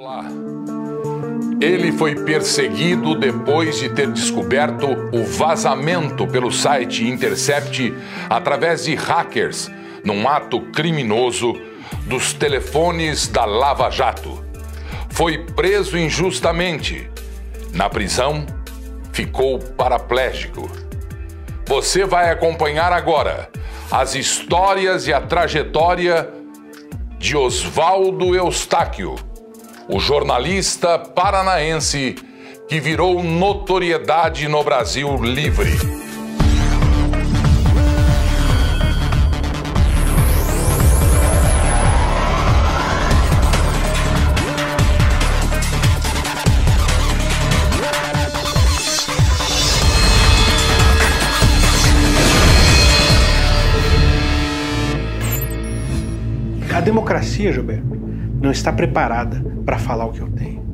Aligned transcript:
Olá. 0.00 0.26
Ele 1.60 1.90
foi 1.90 2.14
perseguido 2.14 3.16
depois 3.16 3.80
de 3.80 3.88
ter 3.88 4.06
descoberto 4.12 4.86
o 5.12 5.24
vazamento 5.24 6.24
pelo 6.24 6.52
site 6.52 7.04
Intercept 7.04 7.92
através 8.30 8.84
de 8.84 8.94
hackers 8.94 9.68
num 10.04 10.28
ato 10.28 10.60
criminoso 10.70 11.52
dos 12.06 12.32
telefones 12.32 13.26
da 13.26 13.44
Lava 13.44 13.90
Jato. 13.90 14.40
Foi 15.10 15.36
preso 15.36 15.98
injustamente. 15.98 17.10
Na 17.72 17.90
prisão, 17.90 18.46
ficou 19.12 19.58
paraplégico. 19.58 20.70
Você 21.66 22.04
vai 22.04 22.30
acompanhar 22.30 22.92
agora 22.92 23.50
as 23.90 24.14
histórias 24.14 25.08
e 25.08 25.12
a 25.12 25.20
trajetória 25.20 26.30
de 27.18 27.36
Oswaldo 27.36 28.36
Eustáquio 28.36 29.16
o 29.88 29.98
jornalista 29.98 30.98
paranaense 30.98 32.14
que 32.68 32.78
virou 32.78 33.22
notoriedade 33.22 34.46
no 34.46 34.62
Brasil 34.62 35.16
livre. 35.22 35.72
A 56.74 56.80
democracia, 56.80 57.52
Gilberto, 57.52 58.07
não 58.40 58.50
está 58.50 58.72
preparada 58.72 59.44
para 59.64 59.78
falar 59.78 60.06
o 60.06 60.12
que 60.12 60.20
eu 60.20 60.28
tenho. 60.28 60.66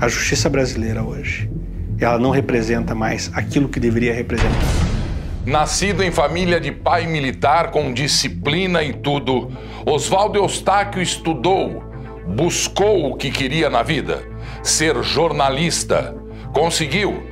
A 0.00 0.08
justiça 0.08 0.48
brasileira 0.48 1.02
hoje, 1.02 1.50
ela 2.00 2.18
não 2.18 2.30
representa 2.30 2.94
mais 2.94 3.30
aquilo 3.34 3.68
que 3.68 3.80
deveria 3.80 4.14
representar. 4.14 4.52
Nascido 5.44 6.02
em 6.02 6.10
família 6.10 6.60
de 6.60 6.70
pai 6.70 7.06
militar 7.06 7.70
com 7.70 7.92
disciplina 7.92 8.82
e 8.82 8.92
tudo, 8.92 9.50
Oswaldo 9.86 10.38
Eustáquio 10.38 11.00
estudou, 11.00 11.82
buscou 12.36 13.10
o 13.10 13.16
que 13.16 13.30
queria 13.30 13.70
na 13.70 13.82
vida, 13.82 14.22
ser 14.62 15.02
jornalista. 15.02 16.14
Conseguiu. 16.52 17.26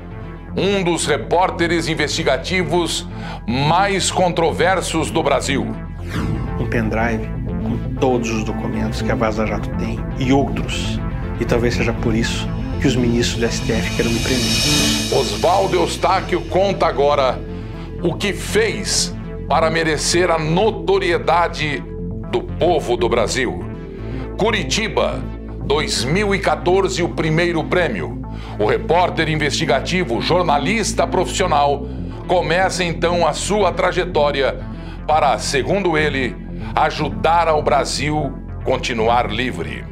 Um 0.56 0.82
dos 0.82 1.06
repórteres 1.06 1.86
investigativos 1.86 3.06
mais 3.46 4.10
controversos 4.10 5.10
do 5.10 5.22
Brasil. 5.22 5.66
Um 6.58 6.66
pendrive 6.66 7.28
todos 8.00 8.30
os 8.30 8.44
documentos 8.44 9.02
que 9.02 9.10
a 9.10 9.14
Vaza 9.14 9.46
Jato 9.46 9.68
tem 9.78 9.98
e 10.18 10.32
outros. 10.32 10.98
E 11.40 11.44
talvez 11.44 11.74
seja 11.74 11.92
por 11.92 12.14
isso 12.14 12.48
que 12.80 12.86
os 12.86 12.96
ministros 12.96 13.40
do 13.40 13.48
STF 13.48 13.96
querem 13.96 14.12
me 14.12 14.20
prender. 14.20 15.18
Oswaldo 15.18 15.76
Eustáquio 15.76 16.40
conta 16.42 16.86
agora 16.86 17.40
o 18.02 18.14
que 18.14 18.32
fez 18.32 19.14
para 19.48 19.70
merecer 19.70 20.30
a 20.30 20.38
notoriedade 20.38 21.82
do 22.30 22.42
povo 22.42 22.96
do 22.96 23.08
Brasil. 23.08 23.64
Curitiba, 24.36 25.22
2014, 25.64 27.02
o 27.02 27.08
primeiro 27.08 27.64
prêmio. 27.64 28.22
O 28.58 28.66
repórter 28.66 29.28
investigativo, 29.28 30.20
jornalista 30.20 31.06
profissional, 31.06 31.86
começa 32.26 32.84
então 32.84 33.26
a 33.26 33.32
sua 33.32 33.72
trajetória 33.72 34.60
para, 35.06 35.38
segundo 35.38 35.96
ele, 35.96 36.34
ajudar 36.76 37.48
ao 37.48 37.62
Brasil 37.62 38.30
continuar 38.62 39.32
livre? 39.32 39.82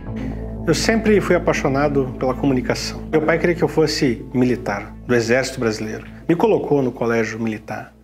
Eu 0.67 0.75
sempre 0.75 1.19
fui 1.19 1.35
apaixonado 1.35 2.15
pela 2.19 2.35
comunicação. 2.35 3.09
Meu 3.11 3.23
pai 3.23 3.39
queria 3.39 3.55
que 3.55 3.65
eu 3.65 3.69
fosse 3.69 4.23
militar, 4.35 4.95
do 5.07 5.15
Exército 5.15 5.59
Brasileiro. 5.59 6.07
Me 6.29 6.37
colocou 6.37 6.83
no 6.83 6.93
colégio 6.93 7.41
militar, 7.41 7.95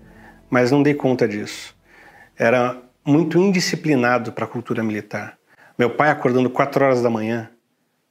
mas 0.48 0.70
não 0.70 0.82
dei 0.82 0.94
conta 0.94 1.28
disso. 1.28 1.76
Era 2.38 2.78
muito 3.04 3.38
indisciplinado 3.38 4.32
para 4.32 4.46
a 4.46 4.48
cultura 4.48 4.82
militar. 4.82 5.36
Meu 5.78 5.90
pai 5.90 6.08
acordando 6.08 6.48
quatro 6.48 6.82
horas 6.82 7.02
da 7.02 7.10
manhã 7.10 7.50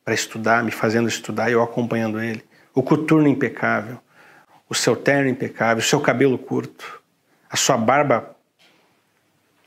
para 0.05 0.13
estudar, 0.13 0.63
me 0.63 0.69
fazendo 0.69 1.09
estudar 1.09 1.49
e 1.49 1.53
eu 1.53 1.63
acompanhando 1.63 2.21
ele. 2.21 2.43
O 2.75 2.83
coturno 2.83 3.27
impecável, 3.27 3.97
o 4.69 4.75
seu 4.75 4.95
terno 4.95 5.31
impecável, 5.31 5.79
o 5.79 5.85
seu 5.85 5.99
cabelo 5.99 6.37
curto, 6.37 7.01
a 7.49 7.57
sua 7.57 7.75
barba 7.75 8.35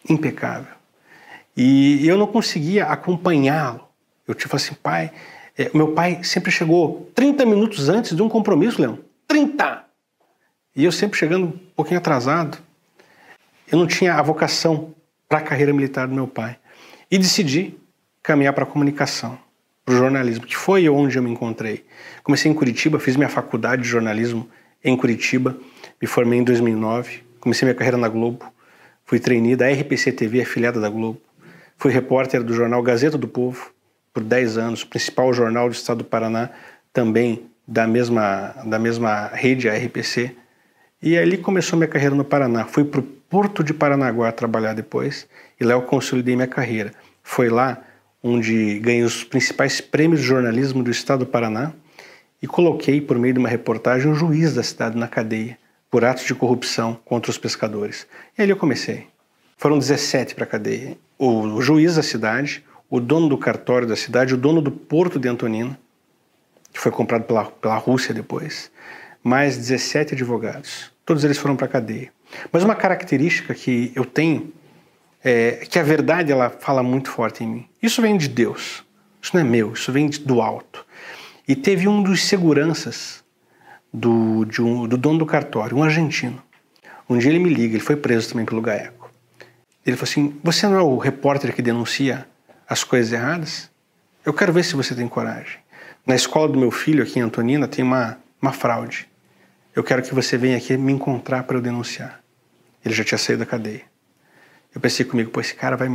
impecável. 0.08 0.81
E 1.56 2.06
eu 2.06 2.16
não 2.16 2.26
conseguia 2.26 2.86
acompanhá-lo. 2.86 3.86
Eu 4.26 4.34
tipo 4.34 4.56
assim, 4.56 4.74
pai, 4.74 5.10
é, 5.56 5.70
meu 5.74 5.92
pai 5.92 6.22
sempre 6.24 6.50
chegou 6.50 7.10
30 7.14 7.44
minutos 7.44 7.88
antes 7.88 8.16
de 8.16 8.22
um 8.22 8.28
compromisso, 8.28 8.80
Leão. 8.80 8.98
30! 9.28 9.84
E 10.74 10.84
eu 10.84 10.92
sempre 10.92 11.18
chegando 11.18 11.46
um 11.46 11.58
pouquinho 11.76 11.98
atrasado. 11.98 12.58
Eu 13.70 13.78
não 13.78 13.86
tinha 13.86 14.14
a 14.14 14.22
vocação 14.22 14.94
para 15.28 15.38
a 15.38 15.42
carreira 15.42 15.72
militar 15.72 16.08
do 16.08 16.14
meu 16.14 16.26
pai. 16.26 16.56
E 17.10 17.18
decidi 17.18 17.74
caminhar 18.22 18.52
para 18.52 18.64
a 18.64 18.66
comunicação, 18.66 19.38
para 19.84 19.94
o 19.94 19.98
jornalismo, 19.98 20.46
que 20.46 20.56
foi 20.56 20.88
onde 20.88 21.18
eu 21.18 21.22
me 21.22 21.30
encontrei. 21.30 21.84
Comecei 22.22 22.50
em 22.50 22.54
Curitiba, 22.54 22.98
fiz 22.98 23.16
minha 23.16 23.28
faculdade 23.28 23.82
de 23.82 23.88
jornalismo 23.88 24.48
em 24.82 24.96
Curitiba, 24.96 25.56
me 26.00 26.08
formei 26.08 26.38
em 26.38 26.44
2009, 26.44 27.22
comecei 27.40 27.66
minha 27.66 27.74
carreira 27.74 27.96
na 27.96 28.08
Globo, 28.08 28.44
fui 29.04 29.18
trainee 29.18 29.56
da 29.56 29.70
RPC 29.70 30.12
TV, 30.12 30.40
afiliada 30.40 30.80
da 30.80 30.88
Globo. 30.88 31.20
Fui 31.82 31.90
repórter 31.90 32.44
do 32.44 32.54
jornal 32.54 32.80
Gazeta 32.80 33.18
do 33.18 33.26
Povo 33.26 33.72
por 34.14 34.22
10 34.22 34.56
anos, 34.56 34.84
principal 34.84 35.34
jornal 35.34 35.68
do 35.68 35.72
estado 35.72 35.98
do 35.98 36.04
Paraná, 36.04 36.50
também 36.92 37.50
da 37.66 37.88
mesma, 37.88 38.54
da 38.64 38.78
mesma 38.78 39.32
rede, 39.34 39.68
a 39.68 39.74
RPC. 39.76 40.30
E 41.02 41.18
ali 41.18 41.36
começou 41.36 41.76
minha 41.76 41.88
carreira 41.88 42.14
no 42.14 42.24
Paraná. 42.24 42.66
Fui 42.66 42.84
para 42.84 43.00
o 43.00 43.02
Porto 43.02 43.64
de 43.64 43.74
Paranaguá 43.74 44.30
trabalhar 44.30 44.74
depois 44.74 45.26
e 45.60 45.64
lá 45.64 45.72
eu 45.72 45.82
consolidei 45.82 46.36
minha 46.36 46.46
carreira. 46.46 46.92
Foi 47.20 47.48
lá 47.48 47.82
onde 48.22 48.78
ganhei 48.78 49.02
os 49.02 49.24
principais 49.24 49.80
prêmios 49.80 50.20
de 50.20 50.26
jornalismo 50.28 50.84
do 50.84 50.90
estado 50.92 51.24
do 51.24 51.26
Paraná 51.26 51.72
e 52.40 52.46
coloquei, 52.46 53.00
por 53.00 53.18
meio 53.18 53.34
de 53.34 53.40
uma 53.40 53.48
reportagem, 53.48 54.08
um 54.08 54.14
juiz 54.14 54.54
da 54.54 54.62
cidade 54.62 54.96
na 54.96 55.08
cadeia 55.08 55.58
por 55.90 56.04
atos 56.04 56.26
de 56.26 56.34
corrupção 56.36 56.96
contra 57.04 57.28
os 57.28 57.38
pescadores. 57.38 58.06
E 58.38 58.42
ali 58.42 58.52
eu 58.52 58.56
comecei. 58.56 59.11
Foram 59.62 59.78
17 59.78 60.34
para 60.34 60.42
a 60.42 60.46
cadeia 60.48 60.98
o 61.16 61.62
juiz 61.62 61.94
da 61.94 62.02
cidade, 62.02 62.64
o 62.90 62.98
dono 62.98 63.28
do 63.28 63.38
cartório 63.38 63.86
da 63.86 63.94
cidade, 63.94 64.34
o 64.34 64.36
dono 64.36 64.60
do 64.60 64.72
porto 64.72 65.20
de 65.20 65.28
Antonina, 65.28 65.78
que 66.72 66.80
foi 66.80 66.90
comprado 66.90 67.22
pela, 67.22 67.44
pela 67.44 67.76
Rússia 67.76 68.12
depois, 68.12 68.72
mais 69.22 69.56
17 69.56 70.14
advogados. 70.14 70.90
Todos 71.06 71.22
eles 71.22 71.38
foram 71.38 71.54
para 71.54 71.66
a 71.66 71.68
cadeia. 71.68 72.12
Mas 72.50 72.64
uma 72.64 72.74
característica 72.74 73.54
que 73.54 73.92
eu 73.94 74.04
tenho 74.04 74.52
é 75.22 75.64
que 75.70 75.78
a 75.78 75.84
verdade 75.84 76.32
ela 76.32 76.50
fala 76.50 76.82
muito 76.82 77.08
forte 77.08 77.44
em 77.44 77.46
mim. 77.46 77.68
Isso 77.80 78.02
vem 78.02 78.16
de 78.16 78.26
Deus. 78.26 78.84
Isso 79.22 79.30
não 79.32 79.42
é 79.42 79.44
meu, 79.44 79.74
isso 79.74 79.92
vem 79.92 80.10
do 80.10 80.42
alto. 80.42 80.84
E 81.46 81.54
teve 81.54 81.86
um 81.86 82.02
dos 82.02 82.24
seguranças 82.24 83.22
do, 83.94 84.44
um, 84.58 84.88
do 84.88 84.96
dono 84.96 85.20
do 85.20 85.26
cartório, 85.26 85.76
um 85.76 85.84
argentino. 85.84 86.42
Um 87.08 87.16
dia 87.16 87.30
ele 87.30 87.38
me 87.38 87.54
liga, 87.54 87.76
ele 87.76 87.84
foi 87.84 87.94
preso 87.94 88.30
também 88.30 88.44
pelo 88.44 88.60
GAECO. 88.60 89.01
Ele 89.84 89.96
falou 89.96 90.10
assim: 90.10 90.40
Você 90.42 90.66
não 90.66 90.76
é 90.76 90.82
o 90.82 90.96
repórter 90.98 91.54
que 91.54 91.62
denuncia 91.62 92.26
as 92.68 92.84
coisas 92.84 93.12
erradas? 93.12 93.70
Eu 94.24 94.32
quero 94.32 94.52
ver 94.52 94.64
se 94.64 94.74
você 94.76 94.94
tem 94.94 95.08
coragem. 95.08 95.58
Na 96.06 96.14
escola 96.14 96.48
do 96.48 96.58
meu 96.58 96.70
filho, 96.70 97.02
aqui 97.02 97.18
em 97.18 97.22
Antonina, 97.22 97.66
tem 97.66 97.84
uma, 97.84 98.18
uma 98.40 98.52
fraude. 98.52 99.08
Eu 99.74 99.82
quero 99.82 100.02
que 100.02 100.14
você 100.14 100.36
venha 100.36 100.56
aqui 100.56 100.76
me 100.76 100.92
encontrar 100.92 101.44
para 101.44 101.56
eu 101.56 101.60
denunciar. 101.60 102.20
Ele 102.84 102.94
já 102.94 103.04
tinha 103.04 103.18
saído 103.18 103.40
da 103.40 103.46
cadeia. 103.46 103.82
Eu 104.74 104.80
pensei 104.80 105.04
comigo: 105.04 105.30
Pô, 105.30 105.40
esse 105.40 105.54
cara 105.54 105.76
vai. 105.76 105.88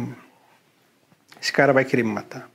Esse 1.42 1.54
cara 1.54 1.72
vai 1.72 1.86
querer 1.86 2.04
me 2.04 2.12
matar. 2.12 2.50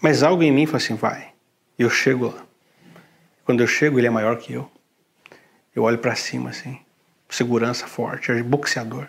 Mas 0.00 0.22
algo 0.22 0.42
em 0.42 0.52
mim 0.52 0.66
falou 0.66 0.78
assim: 0.78 0.94
Vai. 0.94 1.32
E 1.78 1.82
eu 1.82 1.90
chego 1.90 2.26
lá. 2.26 2.44
Quando 3.44 3.60
eu 3.60 3.66
chego, 3.66 3.98
ele 3.98 4.06
é 4.06 4.10
maior 4.10 4.36
que 4.36 4.52
eu. 4.52 4.70
Eu 5.74 5.84
olho 5.84 5.98
para 5.98 6.14
cima 6.14 6.50
assim, 6.50 6.80
segurança 7.30 7.86
forte, 7.86 8.42
boxeador. 8.42 9.08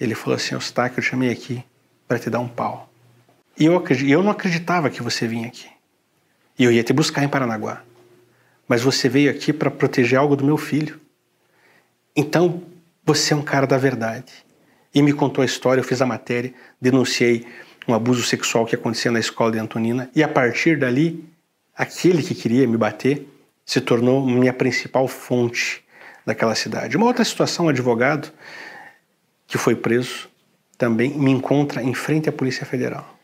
Ele 0.00 0.14
falou 0.14 0.36
assim: 0.36 0.54
Eustáquio, 0.54 0.98
eu 0.98 1.02
chamei 1.02 1.30
aqui 1.30 1.62
para 2.08 2.18
te 2.18 2.30
dar 2.30 2.40
um 2.40 2.48
pau. 2.48 2.90
E 3.58 3.66
eu, 3.66 3.84
eu 4.08 4.22
não 4.22 4.30
acreditava 4.30 4.88
que 4.88 5.02
você 5.02 5.28
vinha 5.28 5.46
aqui. 5.46 5.68
E 6.58 6.64
eu 6.64 6.72
ia 6.72 6.82
te 6.82 6.92
buscar 6.92 7.22
em 7.22 7.28
Paranaguá. 7.28 7.82
Mas 8.66 8.82
você 8.82 9.08
veio 9.08 9.30
aqui 9.30 9.52
para 9.52 9.70
proteger 9.70 10.18
algo 10.18 10.34
do 10.34 10.44
meu 10.44 10.56
filho. 10.56 10.98
Então, 12.16 12.62
você 13.04 13.34
é 13.34 13.36
um 13.36 13.42
cara 13.42 13.66
da 13.66 13.76
verdade. 13.76 14.32
E 14.94 15.02
me 15.02 15.12
contou 15.12 15.42
a 15.42 15.44
história, 15.44 15.80
eu 15.80 15.84
fiz 15.84 16.00
a 16.00 16.06
matéria, 16.06 16.52
denunciei 16.80 17.46
um 17.86 17.94
abuso 17.94 18.22
sexual 18.22 18.66
que 18.66 18.74
acontecia 18.74 19.10
na 19.10 19.20
escola 19.20 19.52
de 19.52 19.58
Antonina. 19.58 20.10
E 20.14 20.22
a 20.22 20.28
partir 20.28 20.78
dali, 20.78 21.24
aquele 21.76 22.22
que 22.22 22.34
queria 22.34 22.66
me 22.66 22.76
bater 22.76 23.26
se 23.64 23.80
tornou 23.80 24.26
minha 24.26 24.52
principal 24.52 25.06
fonte 25.06 25.84
daquela 26.26 26.54
cidade. 26.54 26.96
Uma 26.96 27.06
outra 27.06 27.24
situação, 27.24 27.66
um 27.66 27.68
advogado 27.68 28.32
que 29.50 29.58
foi 29.58 29.74
preso, 29.74 30.28
também 30.78 31.10
me 31.10 31.32
encontra 31.32 31.82
em 31.82 31.92
frente 31.92 32.28
à 32.28 32.32
Polícia 32.32 32.64
Federal. 32.64 33.18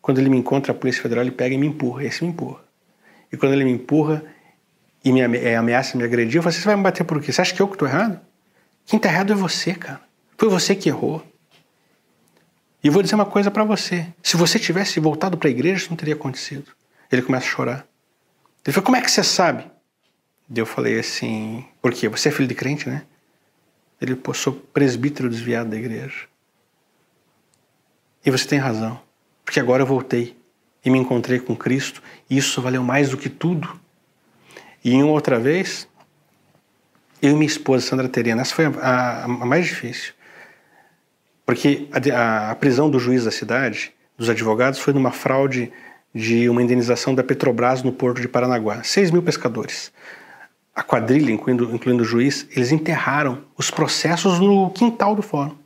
Quando 0.00 0.18
ele 0.18 0.30
me 0.30 0.38
encontra, 0.38 0.72
a 0.72 0.74
Polícia 0.74 1.02
Federal, 1.02 1.22
ele 1.22 1.30
pega 1.30 1.54
e 1.54 1.58
me 1.58 1.66
empurra. 1.66 2.02
Esse 2.04 2.24
me 2.24 2.30
empurra. 2.30 2.60
E 3.30 3.36
quando 3.36 3.52
ele 3.52 3.62
me 3.62 3.70
empurra 3.70 4.24
e 5.04 5.12
me 5.12 5.20
é, 5.20 5.54
ameaça 5.54 5.96
me 5.96 6.02
agredir, 6.02 6.38
eu 6.38 6.42
falo 6.42 6.54
você 6.54 6.64
vai 6.64 6.74
me 6.74 6.82
bater 6.82 7.04
por 7.04 7.20
quê? 7.20 7.30
Você 7.30 7.40
acha 7.42 7.54
que 7.54 7.60
eu 7.60 7.68
que 7.68 7.74
estou 7.74 7.86
errado? 7.86 8.18
Quem 8.86 8.96
está 8.96 9.10
errado 9.10 9.32
é 9.32 9.36
você, 9.36 9.74
cara. 9.74 10.00
Foi 10.38 10.48
você 10.48 10.74
que 10.74 10.88
errou. 10.88 11.22
E 12.82 12.88
vou 12.88 13.02
dizer 13.02 13.14
uma 13.14 13.26
coisa 13.26 13.50
para 13.50 13.62
você. 13.62 14.06
Se 14.22 14.36
você 14.38 14.58
tivesse 14.58 14.98
voltado 14.98 15.36
para 15.36 15.48
a 15.48 15.50
igreja, 15.50 15.76
isso 15.76 15.90
não 15.90 15.96
teria 15.96 16.14
acontecido. 16.14 16.72
Ele 17.12 17.22
começa 17.22 17.46
a 17.46 17.50
chorar. 17.50 17.86
Ele 18.64 18.72
falou, 18.72 18.86
como 18.86 18.96
é 18.96 19.02
que 19.02 19.10
você 19.10 19.22
sabe? 19.22 19.70
Eu 20.54 20.66
falei 20.66 20.98
assim, 20.98 21.64
por 21.80 21.92
quê? 21.92 22.08
Você 22.08 22.30
é 22.30 22.32
filho 22.32 22.48
de 22.48 22.54
crente, 22.54 22.88
né? 22.88 23.02
Ele, 24.02 24.18
sou 24.34 24.52
presbítero 24.52 25.30
desviado 25.30 25.70
da 25.70 25.76
igreja. 25.76 26.26
E 28.24 28.30
você 28.30 28.46
tem 28.46 28.58
razão, 28.58 29.00
porque 29.44 29.60
agora 29.60 29.82
eu 29.82 29.86
voltei 29.86 30.36
e 30.84 30.90
me 30.90 30.98
encontrei 30.98 31.38
com 31.38 31.56
Cristo, 31.56 32.02
e 32.28 32.36
isso 32.36 32.60
valeu 32.60 32.82
mais 32.82 33.10
do 33.10 33.16
que 33.16 33.28
tudo. 33.28 33.80
E 34.84 34.92
em 34.92 35.04
outra 35.04 35.38
vez, 35.38 35.88
eu 37.20 37.30
e 37.30 37.34
minha 37.34 37.46
esposa, 37.46 37.86
Sandra 37.86 38.08
Terena, 38.08 38.42
essa 38.42 38.54
foi 38.54 38.66
a, 38.66 38.70
a, 38.80 39.24
a 39.24 39.28
mais 39.28 39.66
difícil. 39.66 40.12
Porque 41.46 41.88
a, 41.92 42.50
a, 42.50 42.54
prisão 42.56 42.90
do 42.90 42.98
juiz 42.98 43.24
da 43.24 43.30
cidade, 43.30 43.92
dos 44.18 44.28
advogados, 44.28 44.80
foi 44.80 44.92
numa 44.92 45.12
fraude 45.12 45.72
de 46.14 46.48
uma 46.48 46.62
indenização 46.62 47.14
da 47.14 47.22
Petrobras 47.22 47.82
no 47.82 47.92
porto 47.92 48.20
de 48.20 48.28
Paranaguá. 48.28 48.82
6 48.82 49.12
mil 49.12 49.22
pescadores. 49.22 49.92
A 50.74 50.82
quadrilha, 50.82 51.30
incluindo, 51.30 51.74
incluindo 51.74 52.02
o 52.02 52.06
juiz, 52.06 52.46
eles 52.50 52.72
enterraram 52.72 53.44
os 53.56 53.70
processos 53.70 54.38
no 54.38 54.70
quintal 54.70 55.14
do 55.14 55.22
fórum. 55.22 55.56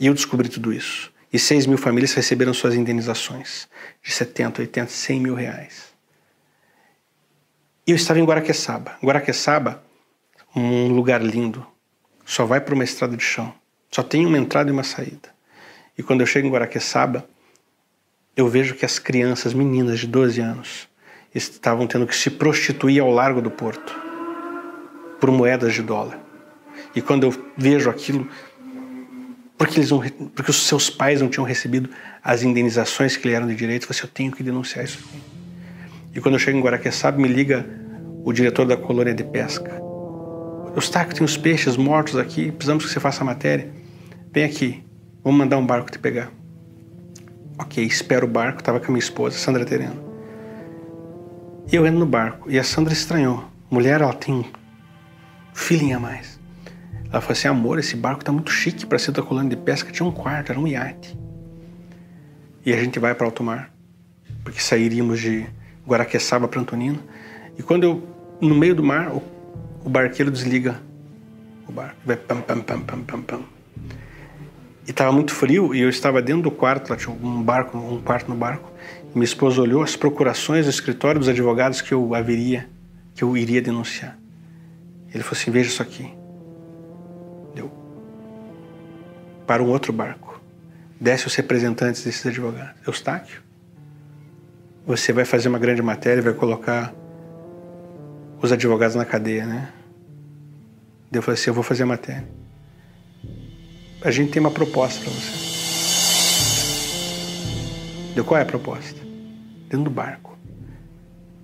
E 0.00 0.06
eu 0.06 0.14
descobri 0.14 0.48
tudo 0.48 0.72
isso. 0.72 1.12
E 1.32 1.38
6 1.38 1.66
mil 1.66 1.76
famílias 1.76 2.14
receberam 2.14 2.54
suas 2.54 2.74
indenizações 2.74 3.68
de 4.02 4.10
70, 4.10 4.62
80, 4.62 4.90
100 4.90 5.20
mil 5.20 5.34
reais. 5.34 5.92
E 7.86 7.90
eu 7.90 7.96
estava 7.96 8.18
em 8.18 8.24
Guaraqueçaba. 8.24 8.96
Guaraqueçaba, 9.02 9.82
um 10.56 10.88
lugar 10.88 11.22
lindo, 11.22 11.66
só 12.24 12.46
vai 12.46 12.60
para 12.60 12.74
uma 12.74 12.84
estrada 12.84 13.16
de 13.16 13.24
chão. 13.24 13.52
Só 13.90 14.02
tem 14.02 14.24
uma 14.24 14.38
entrada 14.38 14.70
e 14.70 14.72
uma 14.72 14.84
saída. 14.84 15.30
E 15.96 16.02
quando 16.02 16.20
eu 16.20 16.26
chego 16.26 16.46
em 16.46 16.50
Guaraqueçaba, 16.50 17.28
eu 18.36 18.48
vejo 18.48 18.74
que 18.74 18.84
as 18.84 18.98
crianças, 18.98 19.52
meninas 19.52 19.98
de 19.98 20.06
12 20.06 20.40
anos, 20.40 20.88
estavam 21.34 21.86
tendo 21.86 22.06
que 22.06 22.16
se 22.16 22.30
prostituir 22.30 23.02
ao 23.02 23.10
largo 23.10 23.40
do 23.40 23.50
porto 23.50 23.94
por 25.20 25.30
moedas 25.30 25.74
de 25.74 25.82
dólar. 25.82 26.18
E 26.94 27.02
quando 27.02 27.24
eu 27.24 27.34
vejo 27.56 27.90
aquilo, 27.90 28.28
porque, 29.56 29.78
eles 29.78 29.90
não, 29.90 30.00
porque 30.34 30.50
os 30.50 30.66
seus 30.66 30.88
pais 30.88 31.20
não 31.20 31.28
tinham 31.28 31.44
recebido 31.44 31.90
as 32.22 32.42
indenizações 32.42 33.16
que 33.16 33.28
lhe 33.28 33.34
eram 33.34 33.46
de 33.46 33.54
direito, 33.54 33.82
eu 33.82 33.88
falei 33.88 33.98
assim, 33.98 34.08
eu 34.08 34.12
tenho 34.12 34.32
que 34.32 34.42
denunciar 34.42 34.84
isso 34.84 34.98
aqui. 34.98 35.20
E 36.14 36.20
quando 36.20 36.34
eu 36.34 36.38
chego 36.38 36.58
em 36.58 36.62
Guaraqueçaba, 36.62 37.18
me 37.18 37.28
liga 37.28 37.68
o 38.24 38.32
diretor 38.32 38.66
da 38.66 38.76
colônia 38.76 39.14
de 39.14 39.24
pesca. 39.24 39.80
Eustáquio, 40.74 41.14
tem 41.16 41.24
os 41.24 41.36
peixes 41.36 41.76
mortos 41.76 42.16
aqui, 42.16 42.52
precisamos 42.52 42.84
que 42.84 42.92
você 42.92 43.00
faça 43.00 43.22
a 43.22 43.24
matéria. 43.24 43.68
Vem 44.32 44.44
aqui, 44.44 44.84
vamos 45.22 45.38
mandar 45.38 45.58
um 45.58 45.66
barco 45.66 45.90
te 45.90 45.98
pegar. 45.98 46.30
Ok, 47.58 47.84
espero 47.84 48.26
o 48.26 48.30
barco, 48.30 48.60
estava 48.60 48.78
com 48.78 48.86
a 48.86 48.90
minha 48.90 49.00
esposa, 49.00 49.36
Sandra 49.36 49.64
Terena. 49.64 50.07
E 51.70 51.76
eu 51.76 51.86
entro 51.86 51.98
no 51.98 52.06
barco, 52.06 52.50
e 52.50 52.58
a 52.58 52.64
Sandra 52.64 52.94
estranhou. 52.94 53.44
Mulher, 53.70 54.00
ela 54.00 54.14
tem 54.14 54.50
feeling 55.52 55.92
a 55.92 56.00
mais. 56.00 56.40
Ela 57.10 57.20
falou 57.20 57.32
assim, 57.32 57.46
amor, 57.46 57.78
esse 57.78 57.94
barco 57.94 58.20
está 58.20 58.32
muito 58.32 58.50
chique 58.50 58.86
para 58.86 58.98
ser 58.98 59.12
da 59.12 59.22
colônia 59.22 59.50
de 59.50 59.56
pesca, 59.56 59.92
tinha 59.92 60.08
um 60.08 60.10
quarto, 60.10 60.50
era 60.50 60.58
um 60.58 60.66
iate. 60.66 61.14
E 62.64 62.72
a 62.72 62.76
gente 62.82 62.98
vai 62.98 63.14
para 63.14 63.26
alto 63.26 63.42
mar, 63.42 63.70
porque 64.42 64.60
sairíamos 64.60 65.20
de 65.20 65.46
Guaraqueçaba 65.86 66.48
para 66.48 66.58
Antonina. 66.58 66.98
E 67.58 67.62
quando 67.62 67.84
eu, 67.84 68.08
no 68.40 68.54
meio 68.54 68.74
do 68.74 68.82
mar, 68.82 69.12
o, 69.12 69.22
o 69.84 69.90
barqueiro 69.90 70.30
desliga 70.30 70.80
o 71.68 71.72
barco, 71.72 71.96
vai 72.02 72.16
pam, 72.16 72.40
pam, 72.40 72.60
pam, 72.60 72.80
pam, 72.80 73.00
pam, 73.02 73.20
pam. 73.20 73.40
E 74.86 74.90
estava 74.90 75.12
muito 75.12 75.34
frio 75.34 75.74
e 75.74 75.82
eu 75.82 75.90
estava 75.90 76.22
dentro 76.22 76.44
do 76.44 76.50
quarto, 76.50 76.88
lá 76.88 76.96
tinha 76.96 77.14
um 77.14 77.42
barco, 77.42 77.76
um 77.76 78.00
quarto 78.00 78.30
no 78.30 78.34
barco. 78.34 78.72
E 79.10 79.14
minha 79.14 79.24
esposa 79.24 79.60
olhou 79.60 79.82
as 79.82 79.96
procurações 79.96 80.66
do 80.66 80.70
escritório 80.70 81.18
dos 81.18 81.28
advogados 81.28 81.80
que 81.80 81.92
eu 81.92 82.14
haveria, 82.14 82.68
que 83.14 83.24
eu 83.24 83.36
iria 83.36 83.62
denunciar. 83.62 84.18
Ele 85.12 85.22
falou 85.22 85.38
assim: 85.38 85.50
veja 85.50 85.70
isso 85.70 85.82
aqui. 85.82 86.12
Deu. 87.54 87.70
Para 89.46 89.62
um 89.62 89.68
outro 89.68 89.92
barco. 89.92 90.40
Desce 91.00 91.26
os 91.26 91.34
representantes 91.34 92.02
desses 92.04 92.26
advogados. 92.26 92.74
Eustáquio, 92.86 93.40
você 94.86 95.12
vai 95.12 95.24
fazer 95.24 95.48
uma 95.48 95.58
grande 95.58 95.80
matéria, 95.80 96.22
vai 96.22 96.34
colocar 96.34 96.92
os 98.42 98.52
advogados 98.52 98.96
na 98.96 99.04
cadeia, 99.04 99.46
né? 99.46 99.72
Eu 101.12 101.22
falei 101.22 101.40
assim: 101.40 101.50
eu 101.50 101.54
vou 101.54 101.62
fazer 101.62 101.84
a 101.84 101.86
matéria. 101.86 102.28
A 104.02 104.10
gente 104.10 104.30
tem 104.30 104.40
uma 104.40 104.50
proposta 104.50 105.02
para 105.02 105.10
você. 105.12 105.47
Qual 108.24 108.38
é 108.38 108.42
a 108.42 108.46
proposta? 108.46 109.00
Dentro 109.68 109.84
do 109.84 109.90
barco. 109.90 110.36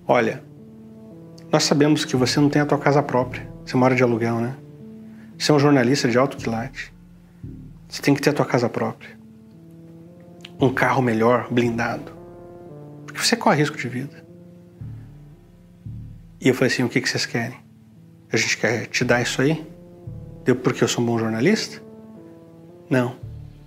Olha, 0.07 0.43
nós 1.51 1.63
sabemos 1.63 2.05
que 2.05 2.15
você 2.15 2.39
não 2.39 2.49
tem 2.49 2.61
a 2.61 2.65
tua 2.65 2.77
casa 2.77 3.01
própria. 3.01 3.47
Você 3.65 3.77
mora 3.77 3.95
de 3.95 4.03
aluguel, 4.03 4.39
né? 4.39 4.55
Você 5.37 5.51
é 5.51 5.53
um 5.53 5.59
jornalista 5.59 6.07
de 6.07 6.17
alto 6.17 6.37
quilate. 6.37 6.93
Você 7.87 8.01
tem 8.01 8.13
que 8.13 8.21
ter 8.21 8.31
a 8.31 8.33
tua 8.33 8.45
casa 8.45 8.69
própria. 8.69 9.17
Um 10.59 10.73
carro 10.73 11.01
melhor, 11.01 11.47
blindado. 11.51 12.11
Porque 13.05 13.21
você 13.21 13.35
corre 13.35 13.57
risco 13.57 13.77
de 13.77 13.87
vida. 13.87 14.25
E 16.39 16.47
eu 16.47 16.53
falei 16.53 16.71
assim: 16.71 16.83
o 16.83 16.89
que, 16.89 17.01
que 17.01 17.09
vocês 17.09 17.25
querem? 17.25 17.57
A 18.31 18.37
gente 18.37 18.57
quer 18.57 18.87
te 18.87 19.03
dar 19.03 19.21
isso 19.21 19.41
aí? 19.41 19.65
Deu 20.43 20.55
porque 20.55 20.83
eu 20.83 20.87
sou 20.87 21.03
um 21.03 21.07
bom 21.07 21.17
jornalista? 21.17 21.81
Não, 22.89 23.15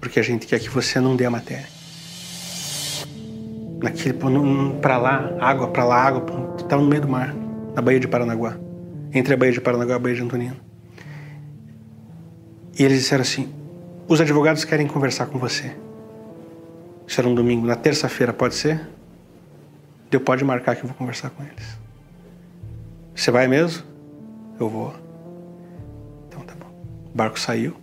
porque 0.00 0.20
a 0.20 0.22
gente 0.22 0.46
quer 0.46 0.61
que 0.61 0.69
você 0.69 1.00
não 1.00 1.16
dê 1.16 1.25
a 1.25 1.31
matéria. 1.31 1.77
Naquele 3.82 4.19
para 4.80 4.98
lá, 4.98 5.36
água, 5.40 5.69
para 5.69 5.84
lá, 5.84 6.02
água, 6.02 6.54
estava 6.58 6.82
no 6.82 6.88
meio 6.88 7.02
do 7.02 7.08
mar, 7.08 7.34
na 7.75 7.80
Baía 7.80 8.00
de 8.00 8.08
Paranaguá, 8.08 8.56
entre 9.12 9.34
a 9.34 9.36
Baía 9.36 9.52
de 9.52 9.60
Paranaguá 9.60 9.92
e 9.92 9.96
a 9.96 9.98
Baía 9.98 10.16
de 10.16 10.22
Antonina. 10.22 10.56
E 12.78 12.84
eles 12.84 12.98
disseram 12.98 13.22
assim: 13.22 13.52
os 14.08 14.20
advogados 14.20 14.64
querem 14.64 14.86
conversar 14.86 15.26
com 15.26 15.38
você. 15.38 15.75
Isso 17.06 17.20
era 17.20 17.28
um 17.28 17.34
domingo. 17.34 17.66
Na 17.66 17.76
terça-feira, 17.76 18.32
pode 18.32 18.54
ser? 18.54 18.80
Deu, 20.10 20.20
pode 20.20 20.44
marcar 20.44 20.76
que 20.76 20.82
eu 20.82 20.88
vou 20.88 20.97
conversar 20.97 21.30
com 21.30 21.42
eles. 21.42 21.78
Você 23.14 23.30
vai 23.30 23.49
mesmo? 23.49 23.85
Eu 24.58 24.68
vou. 24.68 24.94
Então 26.28 26.40
tá 26.42 26.54
bom. 26.58 26.70
O 27.12 27.16
barco 27.16 27.38
saiu 27.38 27.76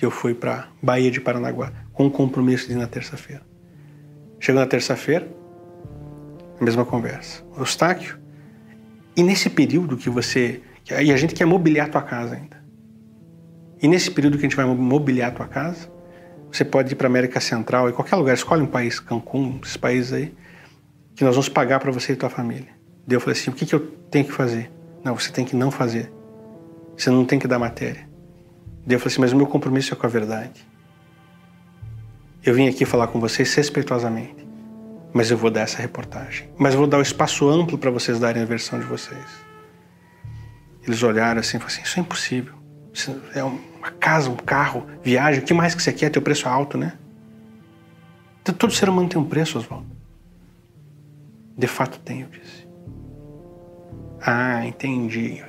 e 0.00 0.04
eu 0.04 0.10
fui 0.10 0.34
para 0.34 0.68
Baía 0.82 1.10
de 1.10 1.20
Paranaguá 1.20 1.72
com 1.92 2.06
um 2.06 2.10
compromisso 2.10 2.66
de 2.66 2.72
ir 2.72 2.76
na 2.76 2.86
terça-feira. 2.86 3.42
Chegou 4.42 4.60
na 4.60 4.66
terça-feira, 4.66 5.28
a 6.60 6.64
mesma 6.64 6.84
conversa. 6.84 7.44
Eustáquio, 7.56 8.18
e 9.16 9.22
nesse 9.22 9.48
período 9.48 9.96
que 9.96 10.10
você. 10.10 10.60
E 11.00 11.12
a 11.12 11.16
gente 11.16 11.32
quer 11.32 11.44
mobiliar 11.44 11.86
a 11.86 11.88
tua 11.88 12.02
casa 12.02 12.34
ainda. 12.34 12.60
E 13.80 13.86
nesse 13.86 14.10
período 14.10 14.36
que 14.36 14.44
a 14.44 14.48
gente 14.48 14.56
vai 14.56 14.66
mobiliar 14.66 15.30
a 15.30 15.32
tua 15.32 15.46
casa, 15.46 15.88
você 16.50 16.64
pode 16.64 16.92
ir 16.92 16.96
para 16.96 17.06
América 17.06 17.38
Central 17.38 17.88
e 17.88 17.92
qualquer 17.92 18.16
lugar, 18.16 18.34
escolhe 18.34 18.62
um 18.62 18.66
país, 18.66 18.98
Cancún, 18.98 19.60
esses 19.62 19.76
países 19.76 20.12
aí, 20.12 20.34
que 21.14 21.22
nós 21.22 21.36
vamos 21.36 21.48
pagar 21.48 21.78
para 21.78 21.92
você 21.92 22.14
e 22.14 22.16
tua 22.16 22.28
família. 22.28 22.70
Daí 23.06 23.14
eu 23.14 23.20
falei 23.20 23.38
assim: 23.38 23.48
o 23.48 23.52
que, 23.52 23.64
que 23.64 23.76
eu 23.76 23.92
tenho 24.10 24.24
que 24.24 24.32
fazer? 24.32 24.72
Não, 25.04 25.16
você 25.16 25.30
tem 25.30 25.44
que 25.44 25.54
não 25.54 25.70
fazer. 25.70 26.12
Você 26.96 27.10
não 27.10 27.24
tem 27.24 27.38
que 27.38 27.46
dar 27.46 27.60
matéria. 27.60 28.08
Daí 28.84 28.96
eu 28.96 28.98
falei 28.98 29.12
assim: 29.12 29.20
mas 29.20 29.32
o 29.32 29.36
meu 29.36 29.46
compromisso 29.46 29.94
é 29.94 29.96
com 29.96 30.04
a 30.04 30.10
verdade. 30.10 30.66
Eu 32.44 32.54
vim 32.54 32.66
aqui 32.66 32.84
falar 32.84 33.06
com 33.06 33.20
vocês 33.20 33.54
respeitosamente, 33.54 34.44
mas 35.12 35.30
eu 35.30 35.36
vou 35.36 35.48
dar 35.48 35.60
essa 35.60 35.80
reportagem. 35.80 36.48
Mas 36.58 36.74
vou 36.74 36.88
dar 36.88 36.96
o 36.96 37.00
um 37.00 37.02
espaço 37.02 37.48
amplo 37.48 37.78
para 37.78 37.90
vocês 37.90 38.18
darem 38.18 38.42
a 38.42 38.46
versão 38.46 38.80
de 38.80 38.84
vocês. 38.84 39.24
Eles 40.84 41.00
olharam 41.04 41.38
assim 41.38 41.56
e 41.56 41.60
falaram 41.60 41.74
assim: 41.74 41.82
isso 41.82 41.98
é 41.98 42.02
impossível. 42.02 42.54
Isso 42.92 43.22
é 43.32 43.44
uma 43.44 43.92
casa, 43.92 44.28
um 44.28 44.36
carro, 44.36 44.84
viagem, 45.04 45.40
o 45.40 45.44
que 45.44 45.54
mais 45.54 45.72
que 45.72 45.82
você 45.82 45.92
quer? 45.92 46.10
Teu 46.10 46.20
preço 46.20 46.48
é 46.48 46.50
alto, 46.50 46.76
né? 46.76 46.94
Todo 48.42 48.72
ser 48.72 48.88
humano 48.88 49.08
tem 49.08 49.20
um 49.20 49.24
preço, 49.24 49.56
Oswaldo. 49.56 49.86
De 51.56 51.68
fato 51.68 52.00
tem, 52.00 52.22
eu 52.22 52.28
disse. 52.28 52.66
Ah, 54.20 54.66
entendi. 54.66 55.44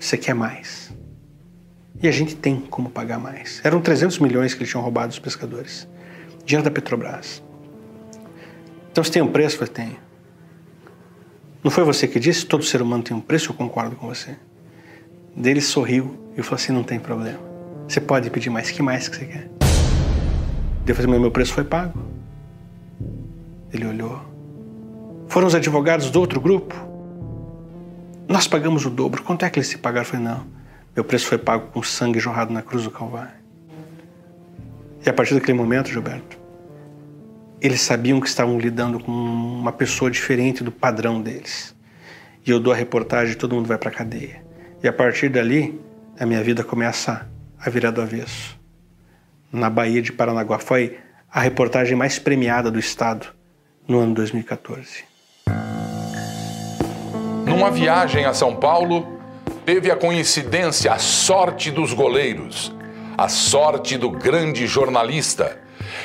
Você 0.00 0.16
quer 0.16 0.34
mais. 0.34 0.90
E 2.02 2.08
a 2.08 2.10
gente 2.10 2.34
tem 2.34 2.60
como 2.60 2.88
pagar 2.88 3.18
mais. 3.18 3.60
Eram 3.62 3.80
300 3.80 4.18
milhões 4.20 4.54
que 4.54 4.60
eles 4.60 4.70
tinham 4.70 4.82
roubado 4.82 5.08
dos 5.08 5.18
pescadores. 5.18 5.86
Dinheiro 6.44 6.64
da 6.64 6.70
Petrobras. 6.70 7.42
Então, 8.90 9.02
se 9.02 9.10
tem 9.10 9.22
um 9.22 9.28
preço, 9.28 9.62
eu 9.62 9.68
tenho. 9.68 9.96
Não 11.62 11.70
foi 11.70 11.82
você 11.82 12.06
que 12.06 12.20
disse 12.20 12.44
todo 12.44 12.62
ser 12.62 12.82
humano 12.82 13.02
tem 13.02 13.16
um 13.16 13.20
preço? 13.20 13.50
Eu 13.50 13.54
concordo 13.56 13.96
com 13.96 14.06
você. 14.06 14.36
Dele 15.34 15.60
sorriu 15.60 16.16
e 16.36 16.42
falou 16.42 16.56
assim: 16.56 16.72
não 16.72 16.84
tem 16.84 17.00
problema. 17.00 17.40
Você 17.88 18.00
pode 18.00 18.30
pedir 18.30 18.50
mais. 18.50 18.70
que 18.70 18.82
mais 18.82 19.08
que 19.08 19.16
você 19.16 19.24
quer? 19.24 19.50
Eu 20.86 20.94
falei: 20.94 21.18
meu 21.18 21.30
preço 21.30 21.52
foi 21.52 21.64
pago. 21.64 21.98
Ele 23.72 23.86
olhou. 23.86 24.20
Foram 25.26 25.48
os 25.48 25.54
advogados 25.54 26.10
do 26.10 26.20
outro 26.20 26.40
grupo? 26.40 26.74
Nós 28.28 28.46
pagamos 28.46 28.86
o 28.86 28.90
dobro. 28.90 29.22
Quanto 29.22 29.44
é 29.44 29.50
que 29.50 29.58
eles 29.58 29.68
se 29.68 29.78
pagaram? 29.78 30.06
Eu 30.06 30.10
falei, 30.10 30.26
não. 30.26 30.46
Meu 30.94 31.04
preço 31.04 31.26
foi 31.26 31.38
pago 31.38 31.68
com 31.72 31.82
sangue 31.82 32.20
jorrado 32.20 32.52
na 32.52 32.62
cruz 32.62 32.84
do 32.84 32.90
Calvário. 32.90 33.43
E 35.04 35.08
a 35.10 35.12
partir 35.12 35.34
daquele 35.34 35.56
momento, 35.56 35.90
Gilberto, 35.90 36.38
eles 37.60 37.80
sabiam 37.80 38.20
que 38.20 38.26
estavam 38.26 38.58
lidando 38.58 38.98
com 38.98 39.12
uma 39.12 39.72
pessoa 39.72 40.10
diferente 40.10 40.64
do 40.64 40.72
padrão 40.72 41.20
deles. 41.20 41.74
E 42.46 42.50
eu 42.50 42.58
dou 42.58 42.72
a 42.72 42.76
reportagem 42.76 43.32
e 43.32 43.36
todo 43.36 43.54
mundo 43.54 43.66
vai 43.66 43.76
para 43.76 43.90
cadeia. 43.90 44.42
E 44.82 44.88
a 44.88 44.92
partir 44.92 45.28
dali, 45.28 45.78
a 46.18 46.24
minha 46.24 46.42
vida 46.42 46.64
começa 46.64 47.28
a 47.58 47.70
virar 47.70 47.90
do 47.90 48.00
avesso. 48.00 48.58
Na 49.52 49.68
Baía 49.68 50.00
de 50.00 50.12
Paranaguá 50.12 50.58
foi 50.58 50.98
a 51.30 51.40
reportagem 51.40 51.96
mais 51.96 52.18
premiada 52.18 52.70
do 52.70 52.78
estado 52.78 53.26
no 53.86 53.98
ano 53.98 54.14
2014. 54.14 55.04
Numa 57.46 57.70
viagem 57.70 58.24
a 58.24 58.32
São 58.32 58.56
Paulo, 58.56 59.20
teve 59.66 59.90
a 59.90 59.96
coincidência, 59.96 60.92
a 60.92 60.98
sorte 60.98 61.70
dos 61.70 61.92
goleiros, 61.92 62.74
a 63.16 63.28
sorte 63.28 63.96
do 63.96 64.10
grande 64.10 64.66
jornalista. 64.66 65.58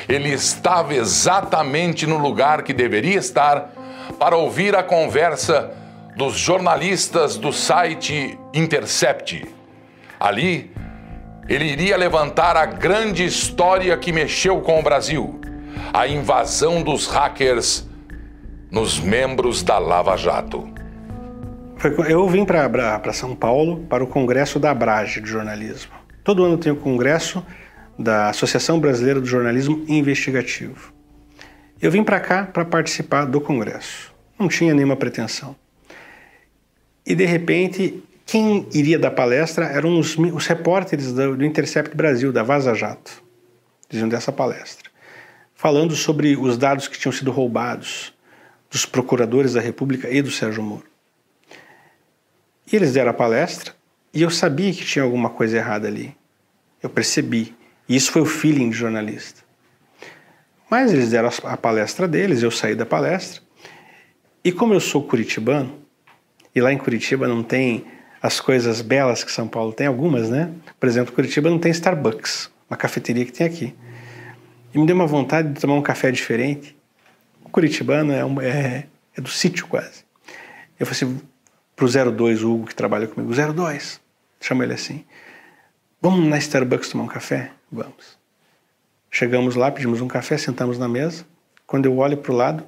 Ele 0.08 0.28
estava 0.28 0.94
exatamente 0.94 2.06
no 2.06 2.18
lugar 2.18 2.62
que 2.62 2.72
deveria 2.72 3.18
estar 3.18 3.72
para 4.18 4.36
ouvir 4.36 4.74
a 4.76 4.82
conversa 4.82 5.70
dos 6.16 6.36
jornalistas 6.36 7.36
do 7.36 7.52
site 7.52 8.38
Intercept. 8.52 9.46
Ali, 10.18 10.70
ele 11.48 11.64
iria 11.64 11.96
levantar 11.96 12.56
a 12.56 12.66
grande 12.66 13.24
história 13.24 13.96
que 13.96 14.12
mexeu 14.12 14.60
com 14.60 14.78
o 14.78 14.82
Brasil: 14.82 15.40
a 15.92 16.06
invasão 16.06 16.82
dos 16.82 17.06
hackers 17.06 17.88
nos 18.70 19.00
membros 19.00 19.62
da 19.62 19.78
Lava 19.78 20.16
Jato. 20.16 20.68
Eu 22.08 22.28
vim 22.28 22.44
para 22.44 23.12
São 23.12 23.34
Paulo 23.34 23.78
para 23.88 24.04
o 24.04 24.06
congresso 24.06 24.60
da 24.60 24.70
Abrage 24.70 25.20
de 25.20 25.28
jornalismo. 25.28 25.99
Todo 26.22 26.44
ano 26.44 26.58
tem 26.58 26.70
o 26.70 26.76
congresso 26.76 27.44
da 27.98 28.28
Associação 28.28 28.78
Brasileira 28.78 29.20
do 29.20 29.26
Jornalismo 29.26 29.84
Investigativo. 29.88 30.92
Eu 31.80 31.90
vim 31.90 32.04
para 32.04 32.20
cá 32.20 32.44
para 32.44 32.64
participar 32.64 33.24
do 33.24 33.40
congresso. 33.40 34.12
Não 34.38 34.48
tinha 34.48 34.74
nenhuma 34.74 34.96
pretensão. 34.96 35.56
E 37.06 37.14
de 37.14 37.24
repente, 37.24 38.02
quem 38.26 38.66
iria 38.72 38.98
dar 38.98 39.10
palestra 39.10 39.66
eram 39.66 39.98
os, 39.98 40.16
os 40.16 40.46
repórteres 40.46 41.12
do, 41.12 41.36
do, 41.36 41.44
Intercept 41.44 41.96
Brasil, 41.96 42.32
da 42.32 42.42
Vaza 42.42 42.74
Jato. 42.74 43.22
Diziam 43.88 44.08
dessa 44.08 44.30
palestra. 44.30 44.90
Falando 45.54 45.96
sobre 45.96 46.36
os 46.36 46.56
dados 46.56 46.86
que 46.86 46.98
tinham 46.98 47.12
sido 47.12 47.30
roubados 47.30 48.14
dos 48.70 48.86
procuradores 48.86 49.54
da 49.54 49.60
República 49.60 50.08
e 50.08 50.22
do 50.22 50.30
Sérgio 50.30 50.62
Moro. 50.62 50.84
E 52.70 52.76
eles 52.76 52.92
deram 52.92 53.10
a 53.10 53.14
palestra 53.14 53.74
e 54.12 54.22
eu 54.22 54.30
sabia 54.30 54.72
que 54.72 54.84
tinha 54.84 55.04
alguma 55.04 55.30
coisa 55.30 55.56
errada 55.56 55.86
ali. 55.86 56.16
Eu 56.82 56.90
percebi. 56.90 57.54
E 57.88 57.96
isso 57.96 58.10
foi 58.10 58.22
o 58.22 58.26
feeling 58.26 58.70
de 58.70 58.76
jornalista. 58.76 59.42
Mas 60.70 60.92
eles 60.92 61.10
deram 61.10 61.30
a 61.44 61.56
palestra 61.56 62.06
deles, 62.06 62.42
eu 62.42 62.50
saí 62.50 62.74
da 62.74 62.86
palestra. 62.86 63.42
E 64.44 64.52
como 64.52 64.72
eu 64.72 64.80
sou 64.80 65.02
curitibano, 65.02 65.80
e 66.54 66.60
lá 66.60 66.72
em 66.72 66.78
Curitiba 66.78 67.28
não 67.28 67.42
tem 67.42 67.84
as 68.22 68.40
coisas 68.40 68.80
belas 68.80 69.24
que 69.24 69.32
São 69.32 69.48
Paulo 69.48 69.72
tem, 69.72 69.86
algumas, 69.86 70.28
né? 70.28 70.50
Por 70.78 70.88
exemplo, 70.88 71.12
Curitiba 71.14 71.50
não 71.50 71.58
tem 71.58 71.70
Starbucks, 71.70 72.50
uma 72.68 72.76
cafeteria 72.76 73.24
que 73.24 73.32
tem 73.32 73.46
aqui. 73.46 73.74
E 74.72 74.78
me 74.78 74.86
deu 74.86 74.94
uma 74.94 75.06
vontade 75.06 75.52
de 75.52 75.60
tomar 75.60 75.74
um 75.74 75.82
café 75.82 76.10
diferente. 76.10 76.76
O 77.44 77.48
curitibano 77.48 78.12
é, 78.12 78.24
um, 78.24 78.40
é, 78.40 78.86
é 79.16 79.20
do 79.20 79.28
sítio 79.28 79.66
quase. 79.66 80.04
Eu 80.78 80.86
falei 80.86 81.12
assim, 81.12 81.20
pro 81.80 82.12
02, 82.12 82.42
o 82.42 82.52
Hugo 82.52 82.66
que 82.66 82.74
trabalha 82.74 83.06
comigo, 83.06 83.32
02, 83.32 84.00
chama 84.38 84.64
ele 84.64 84.74
assim, 84.74 85.02
vamos 86.00 86.28
na 86.28 86.36
Starbucks 86.36 86.90
tomar 86.90 87.04
um 87.04 87.08
café? 87.08 87.52
Vamos. 87.72 88.18
Chegamos 89.10 89.56
lá, 89.56 89.70
pedimos 89.70 90.02
um 90.02 90.08
café, 90.08 90.36
sentamos 90.36 90.78
na 90.78 90.86
mesa. 90.86 91.24
Quando 91.66 91.86
eu 91.86 91.96
olho 91.96 92.18
para 92.18 92.32
o 92.32 92.36
lado, 92.36 92.64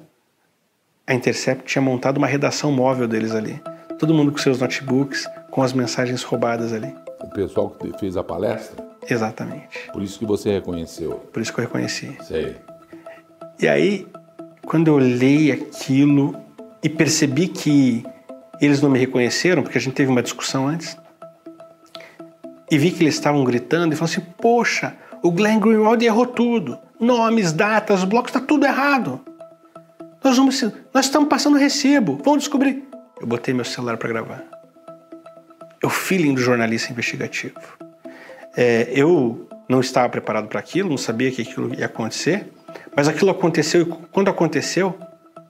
a 1.05 1.13
Intercept 1.13 1.65
tinha 1.65 1.81
montado 1.81 2.17
uma 2.17 2.25
redação 2.25 2.71
móvel 2.71 3.07
deles 3.07 3.35
ali 3.35 3.61
todo 3.99 4.13
mundo 4.13 4.31
com 4.31 4.37
seus 4.39 4.59
notebooks, 4.59 5.29
com 5.51 5.61
as 5.61 5.71
mensagens 5.71 6.23
roubadas 6.23 6.73
ali. 6.73 6.93
O 7.21 7.29
pessoal 7.29 7.69
que 7.69 7.95
fez 7.99 8.17
a 8.17 8.23
palestra? 8.23 8.83
Exatamente. 9.07 9.91
Por 9.93 10.01
isso 10.01 10.19
que 10.19 10.25
você 10.25 10.53
reconheceu? 10.53 11.11
Por 11.31 11.41
isso 11.41 11.53
que 11.53 11.59
eu 11.59 11.65
reconheci. 11.65 12.17
Sei. 12.23 12.55
E 13.61 13.67
aí, 13.67 14.07
quando 14.65 14.87
eu 14.87 14.95
olhei 14.95 15.51
aquilo 15.51 16.35
e 16.81 16.89
percebi 16.89 17.47
que 17.47 18.03
eles 18.65 18.81
não 18.81 18.89
me 18.89 18.99
reconheceram, 18.99 19.63
porque 19.63 19.77
a 19.77 19.81
gente 19.81 19.93
teve 19.93 20.11
uma 20.11 20.21
discussão 20.21 20.67
antes, 20.67 20.97
e 22.69 22.77
vi 22.77 22.91
que 22.91 23.03
eles 23.03 23.15
estavam 23.15 23.43
gritando 23.43 23.93
e 23.93 23.95
falaram 23.95 24.13
assim: 24.13 24.33
Poxa, 24.41 24.95
o 25.21 25.31
Glenn 25.31 25.59
Greenwald 25.59 26.03
errou 26.03 26.25
tudo. 26.25 26.77
Nomes, 26.99 27.51
datas, 27.51 28.03
blocos, 28.03 28.29
está 28.29 28.39
tudo 28.39 28.65
errado. 28.65 29.19
Nós, 30.23 30.37
vamos, 30.37 30.61
nós 30.93 31.05
estamos 31.05 31.27
passando 31.27 31.57
recibo, 31.57 32.17
vamos 32.23 32.43
descobrir 32.43 32.87
eu 33.23 33.27
botei 33.27 33.53
meu 33.53 33.63
celular 33.63 33.95
para 33.95 34.09
gravar. 34.09 34.43
É 35.81 35.87
o 35.87 35.89
feeling 35.89 36.33
do 36.33 36.41
jornalista 36.41 36.91
investigativo. 36.91 37.55
É, 38.55 38.89
eu 38.91 39.47
não 39.67 39.79
estava 39.79 40.09
preparado 40.09 40.47
para 40.47 40.59
aquilo, 40.59 40.89
não 40.89 40.97
sabia 40.97 41.31
que 41.31 41.41
aquilo 41.41 41.73
ia 41.73 41.85
acontecer, 41.85 42.51
mas 42.93 43.07
aquilo 43.07 43.31
aconteceu 43.31 43.81
e 43.81 43.85
quando 43.85 44.29
aconteceu, 44.29 44.97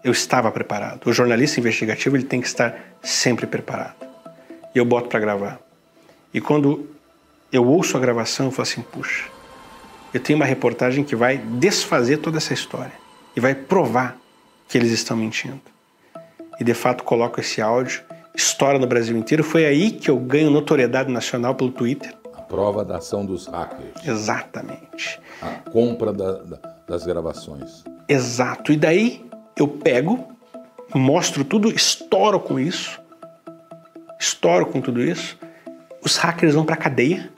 eu 0.03 0.12
estava 0.12 0.51
preparado. 0.51 1.07
O 1.07 1.13
jornalista 1.13 1.60
investigativo 1.60 2.15
ele 2.17 2.25
tem 2.25 2.41
que 2.41 2.48
estar 2.48 2.75
sempre 3.01 3.48
preparado. 3.48 3.95
E 4.74 4.77
eu 4.77 4.86
boto 4.86 5.07
para 5.07 5.19
gravar. 5.19 5.60
E 6.33 6.41
quando 6.41 6.89
eu 7.51 7.65
ouço 7.65 7.95
a 7.95 8.00
gravação, 8.00 8.48
eu 8.48 8.51
falo 8.51 8.63
assim: 8.63 8.81
puxa, 8.81 9.25
eu 10.13 10.19
tenho 10.19 10.38
uma 10.38 10.45
reportagem 10.45 11.03
que 11.03 11.15
vai 11.15 11.38
desfazer 11.38 12.17
toda 12.17 12.38
essa 12.38 12.53
história 12.53 12.93
e 13.36 13.39
vai 13.39 13.53
provar 13.55 14.17
que 14.67 14.77
eles 14.77 14.91
estão 14.91 15.15
mentindo 15.15 15.74
e 16.60 16.63
de 16.63 16.74
fato 16.74 17.03
coloco 17.03 17.39
esse 17.39 17.62
áudio, 17.62 18.01
estoura 18.36 18.79
no 18.79 18.88
Brasil 18.88 19.17
inteiro. 19.17 19.43
Foi 19.43 19.65
aí 19.65 19.91
que 19.91 20.10
eu 20.10 20.17
ganho 20.17 20.50
notoriedade 20.50 21.12
nacional 21.12 21.55
pelo 21.55 21.72
Twitter. 21.72 22.13
A 22.33 22.41
prova 22.41 22.83
da 22.83 22.98
ação 22.98 23.25
dos 23.25 23.48
hackers. 23.48 24.07
Exatamente. 24.07 25.19
A 25.41 25.69
compra 25.69 26.13
da, 26.13 26.33
da, 26.43 26.60
das 26.88 27.05
gravações. 27.05 27.83
Exato. 28.07 28.72
E 28.72 28.77
daí 28.77 29.25
eu 29.57 29.67
pego, 29.67 30.36
mostro 30.93 31.43
tudo, 31.43 31.69
estouro 31.69 32.39
com 32.39 32.60
isso, 32.60 33.00
estouro 34.19 34.65
com 34.65 34.81
tudo 34.81 35.01
isso. 35.01 35.38
Os 36.01 36.17
hackers 36.17 36.53
vão 36.53 36.65
para 36.65 36.75
cadeia. 36.75 37.31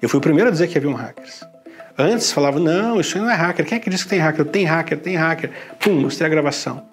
Eu 0.00 0.08
fui 0.08 0.18
o 0.18 0.22
primeiro 0.22 0.48
a 0.48 0.52
dizer 0.52 0.68
que 0.68 0.76
havia 0.76 0.90
um 0.90 0.94
hackers. 0.94 1.42
Antes 1.96 2.30
falava, 2.30 2.60
não, 2.60 3.00
isso 3.00 3.16
aí 3.16 3.24
não 3.24 3.30
é 3.30 3.34
hacker. 3.34 3.66
Quem 3.66 3.76
é 3.76 3.80
que 3.80 3.90
disse 3.90 4.04
que 4.04 4.10
tem 4.10 4.20
hacker? 4.20 4.44
Tem 4.44 4.64
hacker, 4.64 4.98
tem 4.98 5.16
hacker. 5.16 5.50
Pum, 5.80 6.00
mostrei 6.00 6.26
a 6.26 6.30
gravação. 6.30 6.86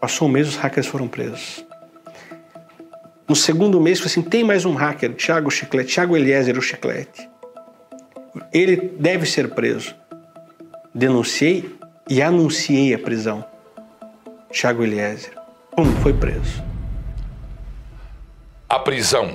Passou 0.00 0.28
um 0.28 0.30
mês, 0.30 0.48
os 0.48 0.56
hackers 0.56 0.86
foram 0.86 1.08
presos. 1.08 1.66
No 3.28 3.34
segundo 3.34 3.80
mês, 3.80 3.98
falei 3.98 4.12
assim: 4.12 4.22
tem 4.22 4.44
mais 4.44 4.64
um 4.64 4.74
hacker, 4.74 5.14
Thiago 5.14 5.50
Chiclete, 5.50 5.94
Thiago 5.94 6.16
Eliezer, 6.16 6.56
o 6.56 6.62
Chiclete. 6.62 7.28
Ele 8.52 8.76
deve 8.98 9.26
ser 9.26 9.50
preso. 9.50 9.94
Denunciei 10.94 11.76
e 12.08 12.22
anunciei 12.22 12.94
a 12.94 12.98
prisão. 12.98 13.44
Thiago 14.52 14.82
Eliezer. 14.82 15.32
Pum, 15.76 15.84
foi 16.02 16.12
preso. 16.12 16.62
A 18.68 18.78
prisão. 18.78 19.32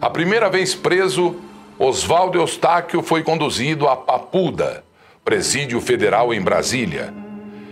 A 0.00 0.10
primeira 0.10 0.48
vez 0.50 0.74
preso, 0.74 1.36
Oswaldo 1.78 2.38
Eustáquio 2.38 3.02
foi 3.02 3.22
conduzido 3.22 3.88
a 3.88 3.96
Papuda, 3.96 4.84
presídio 5.24 5.80
federal 5.80 6.32
em 6.32 6.40
Brasília. 6.40 7.12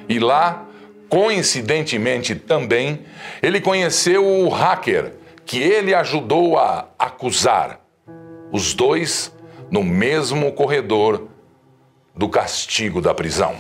E 0.09 0.19
lá 0.19 0.67
Coincidentemente 1.13 2.35
também, 2.35 3.01
ele 3.43 3.61
conheceu 3.61 4.27
o 4.27 4.49
hacker 4.49 5.13
que 5.45 5.59
ele 5.59 5.95
ajudou 5.95 6.57
a 6.57 6.89
acusar. 6.99 7.81
Os 8.51 8.73
dois 8.73 9.31
no 9.71 9.85
mesmo 9.85 10.51
corredor 10.53 11.29
do 12.17 12.31
castigo 12.31 12.99
da 13.03 13.13
prisão. 13.13 13.57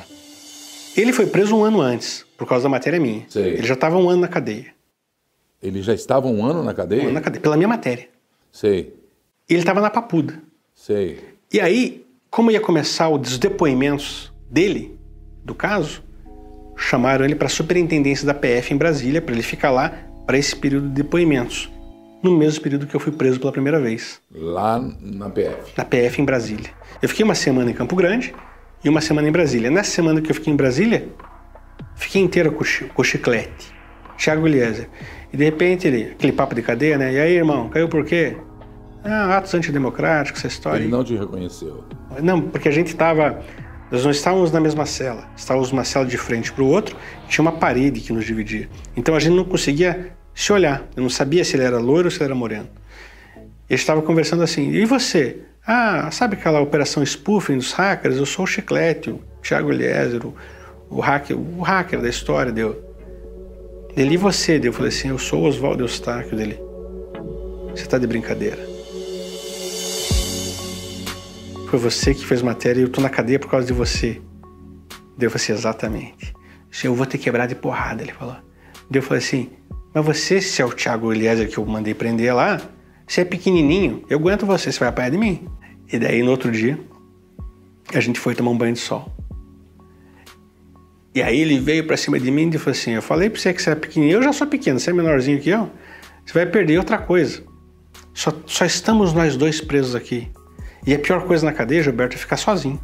Ele 0.96 1.12
foi 1.12 1.26
preso 1.26 1.56
um 1.56 1.64
ano 1.64 1.80
antes, 1.80 2.25
por 2.37 2.46
causa 2.46 2.64
da 2.64 2.68
matéria 2.68 3.00
minha. 3.00 3.25
Sei. 3.28 3.54
Ele 3.54 3.66
já 3.66 3.75
estava 3.75 3.96
um 3.96 4.08
ano 4.08 4.20
na 4.20 4.28
cadeia. 4.28 4.66
Ele 5.62 5.80
já 5.80 5.94
estava 5.94 6.26
um 6.26 6.44
ano 6.44 6.62
na 6.62 6.75
cadeia? 6.75 7.02
Um 7.02 7.06
ano 7.06 7.14
na 7.14 7.20
cadeia, 7.20 7.40
pela 7.40 7.56
minha 7.56 7.68
matéria. 7.68 8.08
Sei. 8.50 8.94
Ele 9.49 9.61
estava 9.61 9.80
na 9.80 9.90
papuda. 9.90 10.40
Sei. 10.75 11.20
E 11.52 11.61
aí, 11.61 12.04
como 12.30 12.50
ia 12.50 12.61
começar 12.61 13.08
os 13.08 13.38
depoimentos 13.38 14.32
dele, 14.50 14.99
do 15.44 15.54
caso, 15.54 16.02
chamaram 16.76 17.25
ele 17.25 17.34
para 17.34 17.46
a 17.46 17.50
superintendência 17.50 18.26
da 18.26 18.34
PF 18.34 18.75
em 18.75 18.76
Brasília, 18.76 19.22
para 19.22 19.34
ele 19.34 19.42
ficar 19.42 19.70
lá 19.70 19.92
para 20.26 20.37
esse 20.37 20.54
período 20.54 20.88
de 20.88 20.94
depoimentos, 20.94 21.70
no 22.22 22.37
mesmo 22.37 22.62
período 22.62 22.87
que 22.87 22.94
eu 22.94 23.00
fui 23.00 23.12
preso 23.12 23.38
pela 23.40 23.52
primeira 23.52 23.80
vez. 23.80 24.20
Lá 24.34 24.78
na 25.00 25.30
PF? 25.30 25.72
Na 25.76 25.84
PF 25.84 26.20
em 26.20 26.25
Brasília. 26.25 26.70
Eu 27.00 27.08
fiquei 27.08 27.25
uma 27.25 27.34
semana 27.34 27.70
em 27.70 27.75
Campo 27.75 27.96
Grande 27.96 28.34
e 28.85 28.89
uma 28.89 29.01
semana 29.01 29.29
em 29.29 29.33
Brasília. 29.33 29.71
Nessa 29.71 29.91
semana 29.91 30.21
que 30.21 30.31
eu 30.31 30.35
fiquei 30.35 30.53
em 30.53 30.57
Brasília, 30.57 31.09
fiquei 31.95 32.23
inteira 32.23 32.51
com, 32.51 32.65
com 32.95 33.05
chiclete. 33.05 33.73
Thiago 34.17 34.47
Eliezer. 34.47 34.89
E 35.33 35.37
de 35.37 35.45
repente 35.45 35.87
ele, 35.87 36.12
aquele 36.12 36.33
papo 36.33 36.55
de 36.55 36.62
cadeia, 36.62 36.99
né? 36.99 37.12
E 37.12 37.19
aí, 37.19 37.37
irmão, 37.37 37.69
caiu 37.69 37.89
por 37.89 38.05
quê? 38.05 38.37
Ah, 39.05 39.37
atos 39.37 39.53
antidemocráticos, 39.55 40.41
essa 40.41 40.49
história. 40.49 40.83
Ele 40.83 40.91
não 40.91 41.03
te 41.03 41.17
reconheceu. 41.17 41.85
Não, 42.23 42.41
porque 42.41 42.69
a 42.69 42.73
gente 42.73 42.89
estava. 42.89 43.43
Nós 43.91 44.05
não 44.05 44.11
estávamos 44.11 44.53
na 44.53 44.61
mesma 44.61 44.87
cela. 44.87 45.29
Estávamos 45.37 45.73
uma 45.73 45.85
cela 45.85 46.07
de 46.07 46.17
frente 46.17 46.53
para 46.53 46.62
o 46.62 46.67
outro, 46.67 46.97
tinha 47.29 47.43
uma 47.43 47.53
parede 47.53 48.01
que 48.01 48.12
nos 48.12 48.25
dividia. 48.25 48.69
Então 48.97 49.15
a 49.15 49.21
gente 49.21 49.35
não 49.35 49.45
conseguia 49.45 50.12
se 50.35 50.53
olhar. 50.53 50.87
Eu 50.97 51.03
não 51.03 51.11
sabia 51.11 51.45
se 51.45 51.57
ele 51.57 51.65
era 51.65 51.79
loiro 51.79 52.07
ou 52.07 52.11
se 52.11 52.19
ele 52.19 52.27
era 52.27 52.35
moreno. 52.35 52.69
Ele 53.69 53.81
estava 53.81 54.01
conversando 54.03 54.43
assim, 54.43 54.71
e 54.71 54.85
você? 54.85 55.41
Ah, 55.64 56.11
sabe 56.11 56.35
aquela 56.35 56.61
operação 56.61 57.04
spoofing 57.04 57.57
dos 57.57 57.73
hackers? 57.73 58.16
Eu 58.16 58.26
sou 58.26 58.45
o 58.45 58.49
Chiclete, 58.49 59.11
o 59.11 59.23
Thiago 59.40 59.71
Eliezer, 59.71 60.21
o, 60.90 61.00
hacker, 61.00 61.38
o 61.38 61.62
hacker 61.62 62.00
da 62.00 62.09
história, 62.09 62.50
deu. 62.50 62.83
Ele 63.97 64.14
e 64.14 64.16
você, 64.16 64.59
deu. 64.59 64.71
Eu 64.71 64.73
falei 64.73 64.88
assim, 64.88 65.09
eu 65.09 65.19
sou 65.19 65.42
o 65.42 65.47
Oswaldo 65.47 65.85
Eustáquio 65.85 66.37
dele. 66.37 66.59
Você 67.71 67.83
está 67.83 67.97
de 67.97 68.09
brincadeira. 68.09 68.59
Foi 71.69 71.78
você 71.78 72.12
que 72.12 72.26
fez 72.26 72.42
matéria 72.42 72.81
e 72.81 72.83
eu 72.83 72.88
tô 72.88 73.00
na 73.00 73.09
cadeia 73.09 73.38
por 73.38 73.49
causa 73.49 73.66
de 73.66 73.73
você. 73.73 74.21
Deu 75.16 75.28
eu 75.28 75.31
falei 75.31 75.45
assim, 75.45 75.52
exatamente. 75.52 76.35
Eu 76.83 76.95
vou 76.95 77.07
ter 77.07 77.19
quebrar 77.19 77.47
de 77.47 77.54
porrada, 77.54 78.02
ele 78.02 78.12
falou. 78.12 78.37
Deu 78.90 79.00
eu 79.00 79.07
falei 79.07 79.23
assim, 79.23 79.50
mas 79.95 80.04
você, 80.04 80.40
se 80.40 80.61
é 80.61 80.64
o 80.64 80.73
Thiago 80.73 81.12
Eliezer 81.12 81.49
que 81.49 81.57
eu 81.57 81.64
mandei 81.64 81.95
prender 81.95 82.35
lá, 82.35 82.61
você 83.12 83.21
é 83.21 83.25
pequenininho, 83.26 84.02
eu 84.09 84.19
aguento 84.19 84.47
você, 84.47 84.73
você 84.73 84.78
vai 84.78 84.88
apanhar 84.88 85.11
de 85.11 85.19
mim. 85.19 85.47
E 85.92 85.99
daí, 85.99 86.23
no 86.23 86.31
outro 86.31 86.50
dia, 86.50 86.81
a 87.92 88.00
gente 88.00 88.19
foi 88.19 88.35
tomar 88.35 88.52
um 88.52 88.57
banho 88.57 88.73
de 88.73 88.78
sol. 88.78 89.14
E 91.14 91.23
aí 91.23 91.38
ele 91.38 91.61
veio 91.61 91.87
para 91.87 91.95
cima 91.95 92.19
de 92.19 92.31
mim 92.31 92.49
e 92.49 92.57
falou 92.57 92.71
assim, 92.71 92.92
eu 92.92 93.02
falei 93.02 93.28
pra 93.28 93.38
você 93.38 93.52
que 93.52 93.61
você 93.61 93.69
é 93.69 93.75
pequenininho, 93.75 94.16
eu 94.16 94.23
já 94.23 94.33
sou 94.33 94.47
pequeno, 94.47 94.81
você 94.81 94.88
é 94.88 94.92
menorzinho 94.95 95.38
que 95.38 95.50
eu, 95.50 95.71
você 96.25 96.33
vai 96.33 96.47
perder 96.47 96.78
outra 96.78 96.97
coisa. 96.97 97.42
Só, 98.14 98.33
só 98.47 98.64
estamos 98.64 99.12
nós 99.12 99.37
dois 99.37 99.61
presos 99.61 99.95
aqui. 99.95 100.31
E 100.87 100.95
a 100.95 100.99
pior 100.99 101.26
coisa 101.26 101.45
na 101.45 101.52
cadeia, 101.52 101.83
Gilberto, 101.83 102.16
é 102.16 102.19
ficar 102.19 102.38
sozinho. 102.38 102.81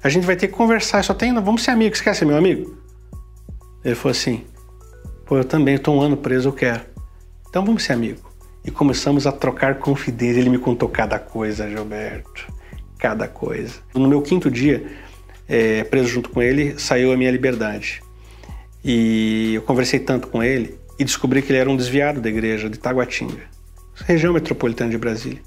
A 0.00 0.08
gente 0.08 0.24
vai 0.24 0.36
ter 0.36 0.46
que 0.46 0.54
conversar, 0.54 1.02
só 1.02 1.12
tem, 1.12 1.34
vamos 1.34 1.64
ser 1.64 1.72
amigos, 1.72 1.98
você 1.98 2.04
quer 2.04 2.14
ser 2.14 2.24
meu 2.24 2.36
amigo? 2.36 2.78
Ele 3.84 3.96
falou 3.96 4.12
assim, 4.12 4.44
pô, 5.24 5.38
eu 5.38 5.44
também 5.44 5.74
estou 5.74 5.96
um 5.96 6.00
ano 6.00 6.16
preso, 6.16 6.50
eu 6.50 6.52
quero. 6.52 6.82
Então 7.48 7.64
vamos 7.64 7.82
ser 7.82 7.94
amigo. 7.94 8.25
E 8.66 8.70
começamos 8.70 9.26
a 9.26 9.32
trocar 9.32 9.76
confidência. 9.76 10.40
Ele 10.40 10.50
me 10.50 10.58
contou 10.58 10.88
cada 10.88 11.18
coisa, 11.18 11.70
Gilberto, 11.70 12.52
cada 12.98 13.28
coisa. 13.28 13.74
No 13.94 14.08
meu 14.08 14.20
quinto 14.20 14.50
dia, 14.50 14.86
é, 15.48 15.84
preso 15.84 16.08
junto 16.08 16.28
com 16.30 16.42
ele, 16.42 16.78
saiu 16.78 17.12
a 17.12 17.16
minha 17.16 17.30
liberdade. 17.30 18.02
E 18.84 19.54
eu 19.54 19.62
conversei 19.62 20.00
tanto 20.00 20.28
com 20.28 20.42
ele 20.42 20.78
e 20.98 21.04
descobri 21.04 21.42
que 21.42 21.50
ele 21.50 21.58
era 21.58 21.70
um 21.70 21.76
desviado 21.76 22.20
da 22.20 22.28
igreja 22.28 22.68
de 22.68 22.78
Taguatinga, 22.78 23.42
região 24.04 24.32
metropolitana 24.32 24.90
de 24.90 24.98
Brasília 24.98 25.40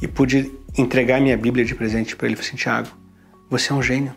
e 0.00 0.06
pude 0.06 0.52
entregar 0.76 1.20
minha 1.20 1.36
Bíblia 1.36 1.64
de 1.64 1.74
presente 1.74 2.16
para 2.16 2.26
ele. 2.26 2.36
Falei 2.36 2.48
assim, 2.48 2.56
Tiago, 2.56 2.88
você 3.48 3.72
é 3.72 3.74
um 3.74 3.82
gênio. 3.82 4.14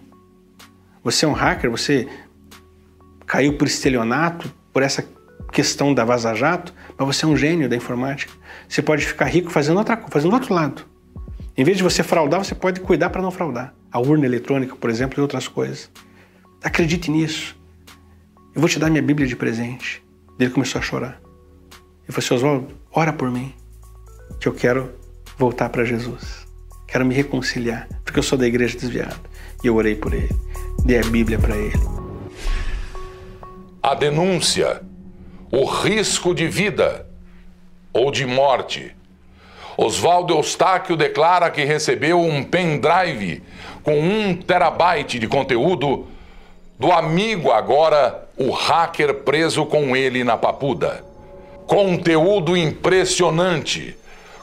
Você 1.04 1.26
é 1.26 1.28
um 1.28 1.34
hacker, 1.34 1.72
você 1.72 2.08
caiu 3.26 3.58
por 3.58 3.68
estelionato, 3.68 4.54
por 4.74 4.84
essa 4.84 5.08
questão 5.52 5.94
da 5.94 6.04
Vaza 6.04 6.34
Jato, 6.34 6.74
mas 7.00 7.16
você 7.16 7.24
é 7.24 7.28
um 7.28 7.38
gênio 7.38 7.70
da 7.70 7.78
informática. 7.78 8.34
Você 8.68 8.82
pode 8.82 9.06
ficar 9.06 9.26
rico 9.26 9.50
fazendo 9.50 9.78
outra 9.78 9.96
coisa, 9.96 10.12
fazendo 10.12 10.34
outro 10.34 10.54
lado. 10.54 10.86
Em 11.56 11.64
vez 11.64 11.78
de 11.78 11.84
você 11.84 12.04
fraudar, 12.04 12.44
você 12.44 12.54
pode 12.54 12.82
cuidar 12.82 13.10
para 13.10 13.22
não 13.22 13.32
fraudar. 13.32 13.74
A 13.90 14.00
urna 14.00 14.26
eletrônica, 14.26 14.76
por 14.76 14.90
exemplo, 14.90 15.20
e 15.20 15.22
outras 15.22 15.48
coisas. 15.48 15.90
Acredite 16.62 17.10
nisso. 17.10 17.58
Eu 18.54 18.62
vou 18.62 18.70
te 18.70 18.78
dar 18.78 18.90
minha 18.90 19.02
Bíblia 19.02 19.28
de 19.28 19.36
presente. 19.36 20.04
Ele 20.38 20.50
começou 20.50 20.80
a 20.80 20.82
chorar. 20.82 21.22
Eu 22.06 22.14
falei 22.14 22.26
assim, 22.26 22.34
Oswaldo, 22.34 22.68
ora 22.92 23.14
por 23.14 23.32
mim, 23.32 23.54
que 24.40 24.48
eu 24.48 24.54
quero 24.54 24.92
voltar 25.38 25.70
para 25.70 25.86
Jesus. 25.86 26.46
Quero 26.88 27.06
me 27.06 27.14
reconciliar, 27.14 27.88
porque 28.04 28.20
eu 28.20 28.24
sou 28.24 28.38
da 28.38 28.48
igreja 28.48 28.78
desviada. 28.78 29.16
E 29.64 29.68
eu 29.68 29.76
orei 29.76 29.96
por 29.96 30.14
ele, 30.14 30.30
dei 30.84 31.00
a 31.00 31.04
Bíblia 31.04 31.38
para 31.40 31.56
ele. 31.56 31.80
A 33.82 33.96
denúncia, 33.96 34.82
o 35.52 35.66
risco 35.66 36.34
de 36.34 36.48
vida 36.48 37.06
ou 37.94 38.12
de 38.12 38.26
morte. 38.26 38.96
Oswaldo 39.78 40.34
Eustáquio 40.34 40.98
declara 40.98 41.50
que 41.50 41.64
recebeu 41.64 42.20
um 42.20 42.44
pendrive 42.44 43.42
com 43.84 44.00
um 44.00 44.36
terabyte 44.36 45.18
de 45.20 45.28
conteúdo 45.28 46.08
do 46.78 46.92
amigo 46.92 47.52
agora, 47.52 48.28
o 48.38 48.52
hacker 48.52 49.14
preso 49.24 49.66
com 49.66 49.96
ele 49.96 50.24
na 50.24 50.38
papuda. 50.38 51.04
Conteúdo 51.66 52.56
impressionante 52.56 54.00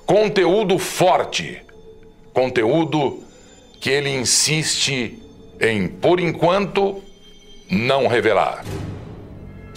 conteúdo 0.06 0.78
forte, 0.78 1.60
conteúdo 2.32 3.24
que 3.80 3.90
ele 3.90 4.08
insiste 4.08 5.20
em, 5.60 5.88
por 5.88 6.20
enquanto, 6.20 7.02
não 7.68 8.06
revelar. 8.06 8.64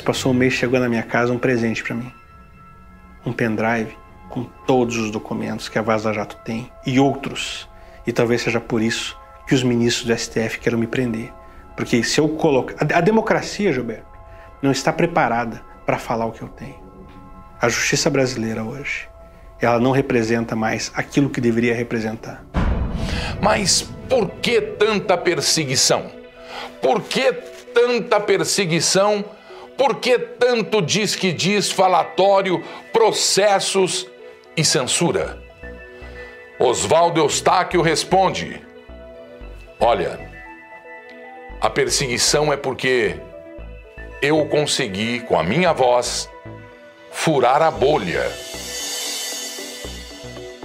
Passou 0.01 0.31
um 0.31 0.35
mês, 0.35 0.53
chegou 0.53 0.79
na 0.79 0.89
minha 0.89 1.03
casa 1.03 1.31
um 1.31 1.37
presente 1.37 1.83
para 1.83 1.95
mim. 1.95 2.11
Um 3.25 3.33
pendrive 3.33 3.97
com 4.29 4.43
todos 4.65 4.97
os 4.97 5.11
documentos 5.11 5.67
que 5.67 5.77
a 5.77 5.81
Vaza 5.81 6.13
Jato 6.13 6.37
tem 6.43 6.71
e 6.85 6.99
outros. 6.99 7.67
E 8.07 8.11
talvez 8.11 8.41
seja 8.41 8.59
por 8.59 8.81
isso 8.81 9.17
que 9.47 9.53
os 9.53 9.63
ministros 9.63 10.07
do 10.07 10.17
STF 10.17 10.59
querem 10.59 10.79
me 10.79 10.87
prender. 10.87 11.31
Porque 11.75 12.03
se 12.03 12.19
eu 12.19 12.29
colocar. 12.29 12.75
A 12.93 13.01
democracia, 13.01 13.71
Gilberto, 13.73 14.05
não 14.61 14.71
está 14.71 14.91
preparada 14.91 15.61
para 15.85 15.97
falar 15.97 16.25
o 16.25 16.31
que 16.31 16.41
eu 16.41 16.49
tenho. 16.49 16.79
A 17.61 17.67
justiça 17.67 18.09
brasileira 18.09 18.63
hoje 18.63 19.09
ela 19.61 19.79
não 19.79 19.91
representa 19.91 20.55
mais 20.55 20.91
aquilo 20.95 21.29
que 21.29 21.41
deveria 21.41 21.75
representar. 21.75 22.43
Mas 23.41 23.81
por 24.07 24.29
que 24.41 24.61
tanta 24.61 25.17
perseguição? 25.17 26.09
Por 26.81 27.01
que 27.01 27.31
tanta 27.73 28.19
perseguição? 28.19 29.23
Por 29.79 29.95
que 29.95 30.19
tanto 30.19 30.81
diz 30.81 31.15
que 31.15 31.31
diz, 31.31 31.71
falatório, 31.71 32.61
processos 32.91 34.05
e 34.57 34.63
censura? 34.63 35.41
Oswaldo 36.59 37.21
Eustáquio 37.21 37.81
responde: 37.81 38.61
Olha, 39.79 40.19
a 41.61 41.69
perseguição 41.69 42.51
é 42.51 42.57
porque 42.57 43.15
eu 44.21 44.45
consegui, 44.47 45.21
com 45.21 45.39
a 45.39 45.43
minha 45.43 45.71
voz, 45.71 46.29
furar 47.09 47.61
a 47.61 47.71
bolha 47.71 48.29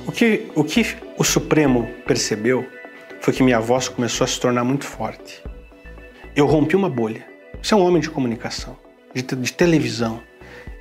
o 0.06 0.12
que, 0.12 0.48
o 0.54 0.64
que 0.64 0.96
o 1.16 1.24
Supremo 1.24 1.88
percebeu 2.06 2.66
foi 3.20 3.32
que 3.32 3.42
minha 3.42 3.60
voz 3.60 3.88
começou 3.88 4.24
a 4.24 4.28
se 4.28 4.38
tornar 4.38 4.64
muito 4.64 4.84
forte. 4.84 5.42
Eu 6.36 6.46
rompi 6.46 6.76
uma 6.76 6.90
bolha. 6.90 7.24
Você 7.62 7.74
é 7.74 7.76
um 7.76 7.84
homem 7.86 8.02
de 8.02 8.10
comunicação, 8.10 8.76
de, 9.14 9.22
de 9.22 9.52
televisão. 9.52 10.20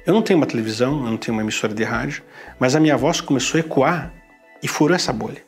Eu 0.06 0.13
não 0.13 0.22
tenho 0.22 0.38
uma 0.38 0.46
televisão, 0.46 1.06
eu 1.06 1.12
não 1.12 1.17
tenho 1.17 1.36
uma 1.36 1.43
emissora 1.43 1.74
de 1.74 1.84
rádio, 1.84 2.24
mas 2.60 2.76
a 2.76 2.80
minha 2.80 2.98
voz 2.98 3.22
começou 3.22 3.58
a 3.58 3.62
ecoar 3.62 4.13
e 4.62 4.67
furou 4.67 4.96
essa 4.96 5.13
bolha. 5.13 5.43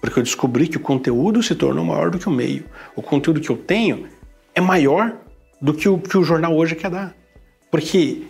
Porque 0.00 0.18
eu 0.18 0.22
descobri 0.22 0.68
que 0.68 0.76
o 0.76 0.80
conteúdo 0.80 1.42
se 1.42 1.54
tornou 1.54 1.84
maior 1.84 2.10
do 2.10 2.18
que 2.18 2.28
o 2.28 2.30
meio. 2.30 2.64
O 2.94 3.02
conteúdo 3.02 3.40
que 3.40 3.50
eu 3.50 3.56
tenho 3.56 4.06
é 4.54 4.60
maior 4.60 5.16
do 5.60 5.72
que 5.72 5.88
o 5.88 5.98
que 5.98 6.18
o 6.18 6.22
jornal 6.22 6.54
hoje 6.54 6.74
quer 6.74 6.90
dar. 6.90 7.14
Porque 7.70 8.22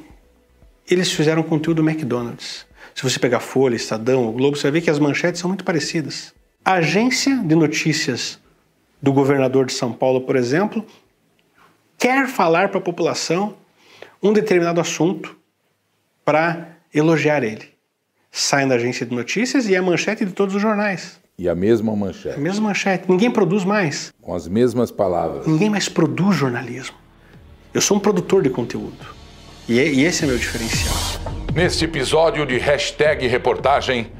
eles 0.89 1.11
fizeram 1.11 1.43
conteúdo 1.43 1.83
do 1.83 1.89
McDonald's. 1.89 2.65
Se 2.95 3.03
você 3.03 3.19
pegar 3.19 3.41
Folha, 3.41 3.75
Estadão, 3.75 4.29
o 4.29 4.33
Globo, 4.33 4.57
você 4.57 4.65
vai 4.65 4.73
ver 4.73 4.81
que 4.83 4.91
as 4.91 4.99
manchetes 4.99 5.41
são 5.41 5.49
muito 5.49 5.65
parecidas. 5.65 6.33
A 6.65 6.75
agência 6.75 7.37
de 7.37 7.55
notícias 7.55 8.41
do 9.03 9.13
governador 9.13 9.67
de 9.67 9.73
São 9.73 9.93
Paulo, 9.93 10.23
por 10.23 10.37
exemplo, 10.37 10.85
quer 11.99 12.27
falar 12.27 12.69
para 12.71 12.79
a 12.79 12.83
população 12.83 13.55
um 14.27 14.33
determinado 14.33 14.81
assunto 14.81 15.37
para 16.25 16.69
elogiar 16.93 17.43
ele. 17.43 17.69
Sai 18.31 18.67
da 18.67 18.75
agência 18.75 19.07
de 19.07 19.15
notícias 19.15 19.69
e 19.69 19.75
é 19.75 19.79
a 19.79 19.83
manchete 19.83 20.25
de 20.25 20.33
todos 20.33 20.55
os 20.55 20.61
jornais. 20.61 21.19
E 21.39 21.49
a 21.49 21.55
mesma 21.55 21.95
manchete. 21.95 22.37
A 22.37 22.41
mesma 22.41 22.69
manchete. 22.69 23.05
Ninguém 23.09 23.31
produz 23.31 23.65
mais. 23.65 24.13
Com 24.21 24.35
as 24.35 24.49
mesmas 24.49 24.91
palavras. 24.91 25.47
Ninguém 25.47 25.71
mais 25.71 25.89
produz 25.89 26.37
jornalismo. 26.37 26.97
Eu 27.73 27.81
sou 27.81 27.97
um 27.97 28.01
produtor 28.01 28.43
de 28.43 28.51
conteúdo. 28.51 29.15
E, 29.69 29.79
é, 29.79 29.87
e 29.87 30.05
esse 30.05 30.25
é 30.25 30.27
meu 30.27 30.39
diferencial. 30.39 30.97
Neste 31.55 31.85
episódio 31.85 32.47
de 32.47 32.59
hashtag 32.59 33.27
reportagem, 33.27 34.11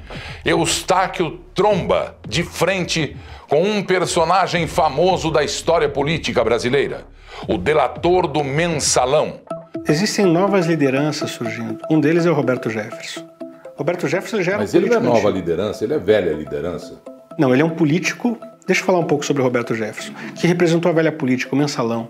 Eustáquio 0.45 1.41
tromba 1.55 2.19
de 2.27 2.43
frente 2.43 3.17
com 3.49 3.63
um 3.63 3.83
personagem 3.83 4.67
famoso 4.67 5.31
da 5.31 5.45
história 5.45 5.89
política 5.89 6.43
brasileira, 6.43 7.07
o 7.49 7.57
delator 7.59 8.27
do 8.27 8.43
mensalão. 8.43 9.41
Existem 9.89 10.27
novas 10.27 10.67
lideranças 10.67 11.31
surgindo. 11.31 11.79
Um 11.91 12.01
deles 12.01 12.27
é 12.27 12.31
o 12.31 12.35
Roberto 12.35 12.69
Jefferson. 12.69 13.29
Roberto 13.77 14.09
Jefferson 14.09 14.43
já 14.43 14.53
era 14.53 14.63
Mas 14.63 14.75
um 14.75 14.79
ele 14.79 14.89
não 14.89 14.97
é 14.97 15.01
nova 15.01 15.31
liderança, 15.31 15.85
ele 15.85 15.95
é 15.95 15.99
velha 15.99 16.33
liderança. 16.33 17.01
Não, 17.39 17.53
ele 17.53 17.63
é 17.63 17.65
um 17.65 17.71
político 17.71 18.39
Deixa 18.67 18.83
eu 18.83 18.87
falar 18.87 18.99
um 18.99 19.05
pouco 19.05 19.25
sobre 19.25 19.45
Roberto 19.45 19.77
Jefferson, 19.77 20.13
que 20.35 20.45
representou 20.45 20.91
a 20.91 20.93
velha 20.93 21.13
política, 21.13 21.55
o 21.55 21.59
mensalão. 21.59 22.09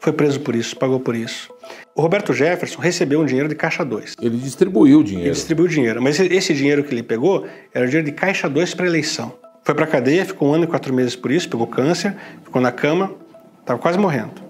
Foi 0.00 0.12
preso 0.12 0.40
por 0.40 0.56
isso, 0.56 0.76
pagou 0.76 0.98
por 0.98 1.14
isso. 1.14 1.48
O 1.94 2.02
Roberto 2.02 2.32
Jefferson 2.32 2.80
recebeu 2.80 3.20
um 3.20 3.24
dinheiro 3.24 3.48
de 3.48 3.54
Caixa 3.54 3.84
2. 3.84 4.16
Ele 4.20 4.36
distribuiu 4.36 4.98
o 4.98 5.04
dinheiro. 5.04 5.28
Ele 5.28 5.34
distribuiu 5.34 5.68
dinheiro, 5.68 6.02
mas 6.02 6.18
esse 6.18 6.52
dinheiro 6.52 6.82
que 6.82 6.92
ele 6.92 7.04
pegou 7.04 7.46
era 7.72 7.84
o 7.84 7.88
dinheiro 7.88 8.04
de 8.04 8.12
Caixa 8.12 8.48
2 8.48 8.74
para 8.74 8.84
eleição. 8.84 9.32
Foi 9.62 9.76
para 9.76 9.86
cadeia, 9.86 10.24
ficou 10.24 10.48
um 10.48 10.54
ano 10.54 10.64
e 10.64 10.66
quatro 10.66 10.92
meses 10.92 11.14
por 11.14 11.30
isso, 11.30 11.48
pegou 11.48 11.68
câncer, 11.68 12.16
ficou 12.42 12.60
na 12.60 12.72
cama, 12.72 13.14
estava 13.60 13.78
quase 13.78 13.96
morrendo. 13.96 14.42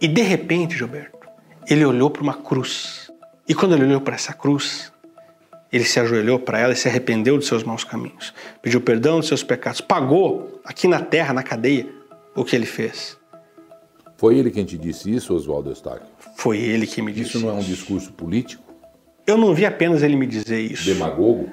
E 0.00 0.06
de 0.06 0.22
repente, 0.22 0.78
Gilberto, 0.78 1.17
ele 1.68 1.84
olhou 1.84 2.10
para 2.10 2.22
uma 2.22 2.34
cruz. 2.34 3.10
E 3.48 3.54
quando 3.54 3.74
ele 3.74 3.84
olhou 3.84 4.00
para 4.00 4.14
essa 4.14 4.32
cruz, 4.32 4.92
ele 5.72 5.84
se 5.84 6.00
ajoelhou 6.00 6.38
para 6.38 6.58
ela 6.58 6.72
e 6.72 6.76
se 6.76 6.88
arrependeu 6.88 7.36
dos 7.36 7.46
seus 7.46 7.62
maus 7.62 7.84
caminhos. 7.84 8.32
Pediu 8.62 8.80
perdão 8.80 9.18
dos 9.18 9.28
seus 9.28 9.42
pecados. 9.42 9.80
Pagou 9.80 10.60
aqui 10.64 10.88
na 10.88 11.00
terra, 11.00 11.32
na 11.34 11.42
cadeia, 11.42 11.86
o 12.34 12.44
que 12.44 12.56
ele 12.56 12.66
fez. 12.66 13.16
Foi 14.16 14.36
ele 14.36 14.50
quem 14.50 14.64
te 14.64 14.76
disse 14.76 15.14
isso, 15.14 15.34
Oswaldo 15.34 15.70
Eustáquio? 15.70 16.08
Foi 16.36 16.58
ele 16.58 16.86
que 16.86 17.00
me 17.00 17.12
disse 17.12 17.36
Isso 17.36 17.40
não 17.40 17.50
é 17.50 17.52
um 17.52 17.62
discurso 17.62 18.12
político? 18.12 18.64
Eu 19.26 19.36
não 19.36 19.54
vi 19.54 19.66
apenas 19.66 20.02
ele 20.02 20.16
me 20.16 20.26
dizer 20.26 20.60
isso. 20.60 20.86
Demagogo? 20.86 21.50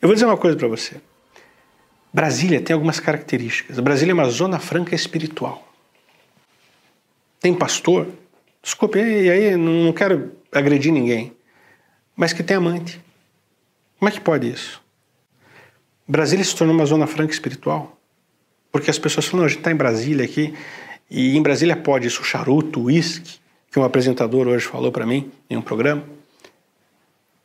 Eu 0.00 0.08
vou 0.08 0.14
dizer 0.14 0.26
uma 0.26 0.36
coisa 0.36 0.56
para 0.56 0.68
você. 0.68 0.96
Brasília 2.12 2.60
tem 2.60 2.74
algumas 2.74 3.00
características. 3.00 3.78
Brasília 3.80 4.12
é 4.12 4.14
uma 4.14 4.28
zona 4.28 4.58
franca 4.58 4.94
espiritual. 4.94 5.66
Tem 7.40 7.54
pastor, 7.54 8.06
desculpe, 8.66 8.98
e 8.98 9.30
aí 9.30 9.56
não 9.56 9.92
quero 9.92 10.32
agredir 10.50 10.92
ninguém, 10.92 11.32
mas 12.16 12.32
que 12.32 12.42
tem 12.42 12.56
amante. 12.56 13.00
Como 13.96 14.08
é 14.08 14.12
que 14.12 14.20
pode 14.20 14.50
isso? 14.50 14.82
Brasília 16.06 16.44
se 16.44 16.54
tornou 16.54 16.74
uma 16.74 16.84
zona 16.84 17.06
franca 17.06 17.32
espiritual. 17.32 17.96
Porque 18.72 18.90
as 18.90 18.98
pessoas 18.98 19.26
falam, 19.26 19.42
não, 19.42 19.46
a 19.46 19.48
gente 19.48 19.58
está 19.58 19.70
em 19.70 19.76
Brasília 19.76 20.24
aqui, 20.24 20.52
e 21.08 21.36
em 21.36 21.42
Brasília 21.42 21.76
pode 21.76 22.08
isso, 22.08 22.24
charuto, 22.24 22.82
uísque, 22.82 23.38
que 23.70 23.78
um 23.78 23.84
apresentador 23.84 24.48
hoje 24.48 24.66
falou 24.66 24.90
para 24.90 25.06
mim 25.06 25.30
em 25.48 25.56
um 25.56 25.62
programa. 25.62 26.02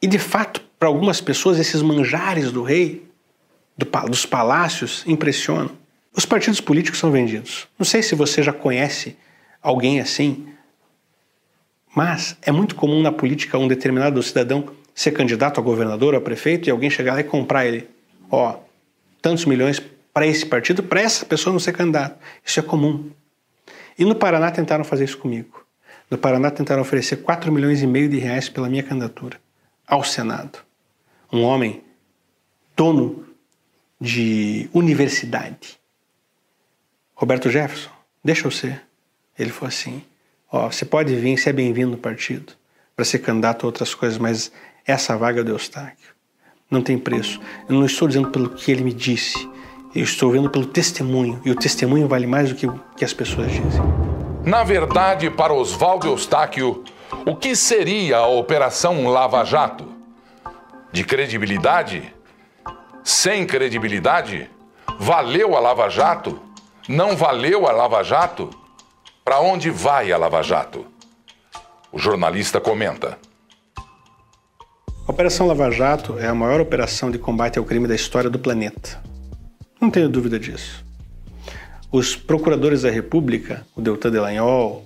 E 0.01 0.07
de 0.07 0.17
fato, 0.17 0.59
para 0.79 0.87
algumas 0.87 1.21
pessoas, 1.21 1.59
esses 1.59 1.83
manjares 1.83 2.51
do 2.51 2.63
rei, 2.63 3.07
do, 3.77 3.85
dos 4.09 4.25
palácios, 4.25 5.03
impressionam. 5.05 5.71
Os 6.17 6.25
partidos 6.25 6.59
políticos 6.59 6.99
são 6.99 7.11
vendidos. 7.11 7.67
Não 7.77 7.85
sei 7.85 8.01
se 8.01 8.15
você 8.15 8.41
já 8.41 8.51
conhece 8.51 9.15
alguém 9.61 9.99
assim, 9.99 10.47
mas 11.95 12.37
é 12.41 12.51
muito 12.51 12.75
comum 12.75 13.01
na 13.01 13.11
política 13.11 13.57
um 13.57 13.67
determinado 13.67 14.21
cidadão 14.23 14.69
ser 14.93 15.11
candidato 15.11 15.59
a 15.59 15.63
governador, 15.63 16.15
a 16.15 16.21
prefeito, 16.21 16.67
e 16.67 16.71
alguém 16.71 16.89
chegar 16.89 17.13
lá 17.13 17.19
e 17.21 17.23
comprar 17.23 17.65
ele. 17.65 17.89
Ó, 18.29 18.57
tantos 19.21 19.45
milhões 19.45 19.81
para 20.13 20.27
esse 20.27 20.45
partido, 20.45 20.83
para 20.83 21.01
essa 21.01 21.25
pessoa 21.25 21.51
não 21.51 21.59
ser 21.59 21.73
candidato. 21.73 22.19
Isso 22.45 22.59
é 22.59 22.63
comum. 22.63 23.09
E 23.97 24.05
no 24.05 24.15
Paraná 24.15 24.51
tentaram 24.51 24.83
fazer 24.83 25.05
isso 25.05 25.17
comigo. 25.17 25.65
No 26.09 26.17
Paraná 26.17 26.51
tentaram 26.51 26.81
oferecer 26.81 27.17
4 27.17 27.51
milhões 27.51 27.81
e 27.81 27.87
meio 27.87 28.09
de 28.09 28.17
reais 28.17 28.49
pela 28.49 28.67
minha 28.69 28.83
candidatura 28.83 29.39
ao 29.87 30.03
Senado. 30.03 30.59
Um 31.31 31.43
homem 31.43 31.81
dono 32.75 33.25
de 33.99 34.69
universidade. 34.73 35.79
Roberto 37.15 37.49
Jefferson, 37.49 37.91
deixa 38.23 38.47
eu 38.47 38.51
ser. 38.51 38.81
Ele 39.37 39.51
falou 39.51 39.69
assim: 39.69 40.03
Ó, 40.51 40.69
você 40.69 40.85
pode 40.85 41.15
vir, 41.15 41.37
você 41.37 41.49
é 41.49 41.53
bem-vindo 41.53 41.91
no 41.91 41.97
partido 41.97 42.53
para 42.95 43.05
ser 43.05 43.19
candidato 43.19 43.63
a 43.63 43.67
outras 43.67 43.95
coisas, 43.95 44.17
mas 44.17 44.51
essa 44.85 45.15
vaga 45.17 45.41
é 45.41 45.43
do 45.43 45.51
Eustáquio 45.51 46.11
não 46.71 46.81
tem 46.81 46.97
preço. 46.97 47.39
Eu 47.67 47.75
não 47.75 47.85
estou 47.85 48.07
dizendo 48.07 48.29
pelo 48.29 48.49
que 48.49 48.71
ele 48.71 48.81
me 48.81 48.93
disse, 48.93 49.37
eu 49.93 50.03
estou 50.05 50.31
vendo 50.31 50.49
pelo 50.49 50.65
testemunho, 50.65 51.41
e 51.43 51.51
o 51.51 51.55
testemunho 51.55 52.07
vale 52.07 52.25
mais 52.25 52.49
do 52.49 52.55
que 52.55 52.67
que 52.95 53.03
as 53.03 53.13
pessoas 53.13 53.51
dizem. 53.51 53.81
Na 54.45 54.63
verdade, 54.63 55.29
para 55.29 55.53
Oswaldo 55.53 56.07
Eustáquio, 56.07 56.83
o 57.25 57.35
que 57.35 57.55
seria 57.55 58.17
a 58.17 58.27
Operação 58.27 59.05
Lava 59.07 59.43
Jato? 59.43 59.85
De 60.91 61.03
credibilidade? 61.03 62.15
Sem 63.03 63.45
credibilidade? 63.45 64.49
Valeu 64.97 65.55
a 65.55 65.59
Lava 65.59 65.89
Jato? 65.89 66.39
Não 66.87 67.15
valeu 67.15 67.67
a 67.67 67.71
Lava 67.71 68.01
Jato? 68.03 68.49
Para 69.31 69.39
onde 69.39 69.69
vai 69.69 70.11
a 70.11 70.17
Lava 70.17 70.41
Jato? 70.43 70.85
O 71.89 71.97
jornalista 71.97 72.59
comenta. 72.59 73.17
A 73.77 75.09
Operação 75.09 75.47
Lava 75.47 75.71
Jato 75.71 76.19
é 76.19 76.27
a 76.27 76.35
maior 76.35 76.59
operação 76.59 77.09
de 77.09 77.17
combate 77.17 77.57
ao 77.57 77.63
crime 77.63 77.87
da 77.87 77.95
história 77.95 78.29
do 78.29 78.37
planeta. 78.37 79.01
Não 79.79 79.89
tenho 79.89 80.09
dúvida 80.09 80.37
disso. 80.37 80.83
Os 81.89 82.13
procuradores 82.13 82.81
da 82.81 82.89
República, 82.89 83.65
o 83.73 83.79
Deltan 83.79 84.11
Delagnol, 84.11 84.85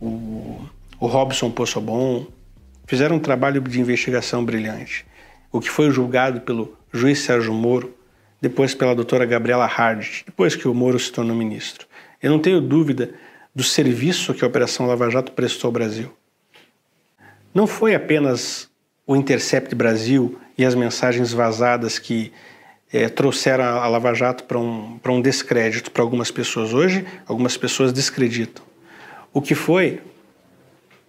o, 0.00 0.60
o 0.98 1.06
Robson 1.06 1.52
Possobon, 1.52 2.26
fizeram 2.88 3.14
um 3.14 3.20
trabalho 3.20 3.60
de 3.60 3.80
investigação 3.80 4.44
brilhante. 4.44 5.06
O 5.52 5.60
que 5.60 5.70
foi 5.70 5.92
julgado 5.92 6.40
pelo 6.40 6.76
juiz 6.92 7.20
Sérgio 7.20 7.54
Moro, 7.54 7.94
depois 8.40 8.74
pela 8.74 8.92
doutora 8.92 9.24
Gabriela 9.24 9.66
Hard, 9.66 10.24
depois 10.26 10.56
que 10.56 10.66
o 10.66 10.74
Moro 10.74 10.98
se 10.98 11.12
tornou 11.12 11.36
ministro. 11.36 11.86
Eu 12.20 12.32
não 12.32 12.40
tenho 12.40 12.60
dúvida 12.60 13.14
do 13.54 13.62
serviço 13.62 14.34
que 14.34 14.44
a 14.44 14.48
Operação 14.48 14.86
Lava 14.86 15.08
Jato 15.08 15.32
prestou 15.32 15.68
ao 15.68 15.72
Brasil. 15.72 16.12
Não 17.54 17.66
foi 17.66 17.94
apenas 17.94 18.68
o 19.06 19.14
Intercept 19.14 19.74
Brasil 19.74 20.38
e 20.58 20.64
as 20.64 20.74
mensagens 20.74 21.32
vazadas 21.32 21.98
que 21.98 22.32
é, 22.92 23.08
trouxeram 23.08 23.64
a 23.64 23.86
Lava 23.86 24.12
Jato 24.14 24.44
para 24.44 24.58
um, 24.58 24.98
um 25.08 25.20
descrédito 25.20 25.90
para 25.90 26.02
algumas 26.02 26.30
pessoas. 26.30 26.72
Hoje, 26.72 27.06
algumas 27.26 27.56
pessoas 27.56 27.92
descreditam. 27.92 28.64
O 29.32 29.40
que 29.40 29.54
foi, 29.54 30.00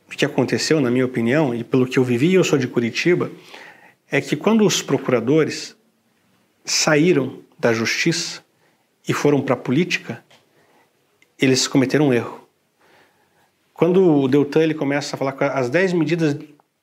o 0.08 0.12
que 0.12 0.26
aconteceu, 0.26 0.80
na 0.82 0.92
minha 0.92 1.06
opinião, 1.06 1.54
e 1.54 1.64
pelo 1.64 1.88
que 1.88 1.98
eu 1.98 2.04
vivi, 2.04 2.34
eu 2.34 2.44
sou 2.44 2.58
de 2.58 2.68
Curitiba, 2.68 3.32
é 4.10 4.22
que 4.22 4.36
quando 4.36 4.66
os 4.66 4.82
procuradores 4.82 5.76
saíram 6.64 7.40
da 7.60 7.74
justiça 7.74 8.44
e 9.08 9.14
foram 9.14 9.42
para 9.42 9.54
a 9.54 9.58
política, 9.58 10.24
eles 11.40 11.68
cometeram 11.68 12.08
um 12.08 12.14
erro. 12.14 12.48
Quando 13.74 14.22
o 14.22 14.28
Deltan 14.28 14.64
ele 14.64 14.74
começa 14.74 15.16
a 15.16 15.20
falar 15.20 15.36
as 15.54 15.70
10 15.70 15.94
medidas 15.94 16.38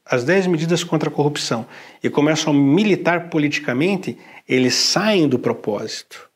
as 0.05 0.25
10 0.25 0.49
medidas 0.49 0.83
contra 0.83 1.09
a 1.09 1.13
corrupção 1.13 1.65
e 2.03 2.11
começam 2.11 2.53
a 2.53 2.57
militar 2.57 3.31
politicamente, 3.31 4.19
eles 4.49 4.75
saem 4.75 5.29
do 5.29 5.39
propósito. 5.39 6.29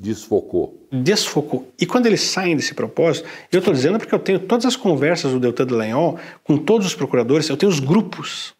Desfocou. 0.00 0.86
Desfocou. 0.90 1.72
E 1.80 1.86
quando 1.86 2.06
eles 2.06 2.20
saem 2.20 2.56
desse 2.56 2.74
propósito, 2.74 3.28
eu 3.50 3.58
estou 3.58 3.72
dizendo 3.72 3.98
porque 3.98 4.14
eu 4.14 4.18
tenho 4.18 4.40
todas 4.40 4.66
as 4.66 4.76
conversas 4.76 5.32
do 5.32 5.40
Deltan 5.40 5.66
Dallagnol 5.66 6.18
com 6.42 6.56
todos 6.56 6.86
os 6.86 6.94
procuradores, 6.94 7.48
eu 7.48 7.56
tenho 7.56 7.70
os 7.70 7.80
grupos. 7.80 8.54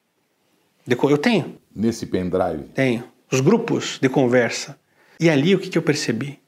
De, 0.86 0.96
eu 1.00 1.18
tenho. 1.18 1.56
Nesse 1.74 2.06
pendrive? 2.06 2.64
Tenho. 2.74 3.04
Os 3.30 3.40
grupos 3.40 3.98
de 4.00 4.08
conversa. 4.08 4.78
E 5.18 5.28
ali 5.28 5.54
o 5.54 5.58
que, 5.58 5.68
que 5.68 5.78
eu 5.78 5.82
percebi? 5.82 6.38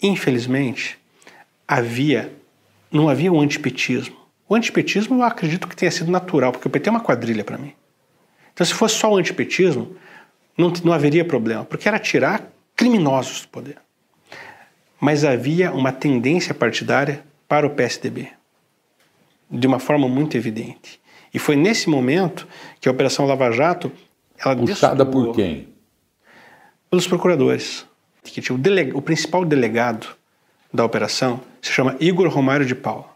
Infelizmente, 0.00 0.98
havia 1.66 2.32
não 2.90 3.08
havia 3.08 3.32
um 3.32 3.40
antipetismo. 3.40 4.16
O 4.48 4.54
antipetismo 4.54 5.16
eu 5.16 5.22
acredito 5.24 5.66
que 5.66 5.74
tenha 5.74 5.90
sido 5.90 6.10
natural, 6.10 6.52
porque 6.52 6.68
o 6.68 6.70
PT 6.70 6.88
é 6.88 6.92
uma 6.92 7.00
quadrilha 7.00 7.42
para 7.42 7.58
mim. 7.58 7.72
Então, 8.52 8.64
se 8.64 8.72
fosse 8.72 8.94
só 8.94 9.10
o 9.10 9.16
antipetismo, 9.16 9.96
não, 10.56 10.72
não 10.84 10.92
haveria 10.92 11.24
problema, 11.24 11.64
porque 11.64 11.88
era 11.88 11.98
tirar 11.98 12.52
criminosos 12.76 13.42
do 13.42 13.48
poder. 13.48 13.78
Mas 15.00 15.24
havia 15.24 15.72
uma 15.72 15.90
tendência 15.90 16.54
partidária 16.54 17.24
para 17.48 17.66
o 17.66 17.70
PSDB, 17.70 18.28
de 19.50 19.66
uma 19.66 19.80
forma 19.80 20.08
muito 20.08 20.36
evidente. 20.36 21.00
E 21.32 21.38
foi 21.38 21.56
nesse 21.56 21.90
momento 21.90 22.46
que 22.80 22.88
a 22.88 22.92
Operação 22.92 23.26
Lava 23.26 23.50
Jato 23.50 23.90
ela 24.38 24.54
puxada 24.54 25.04
por 25.04 25.34
quem? 25.34 25.68
Pelos 26.90 27.08
procuradores. 27.08 27.84
Que 28.22 28.40
tinha 28.40 28.56
o, 28.56 28.58
delega, 28.58 28.96
o 28.96 29.02
principal 29.02 29.44
delegado 29.44 30.16
da 30.74 30.84
operação 30.84 31.40
se 31.62 31.70
chama 31.70 31.96
Igor 32.00 32.28
Romário 32.28 32.66
de 32.66 32.74
Paula, 32.74 33.14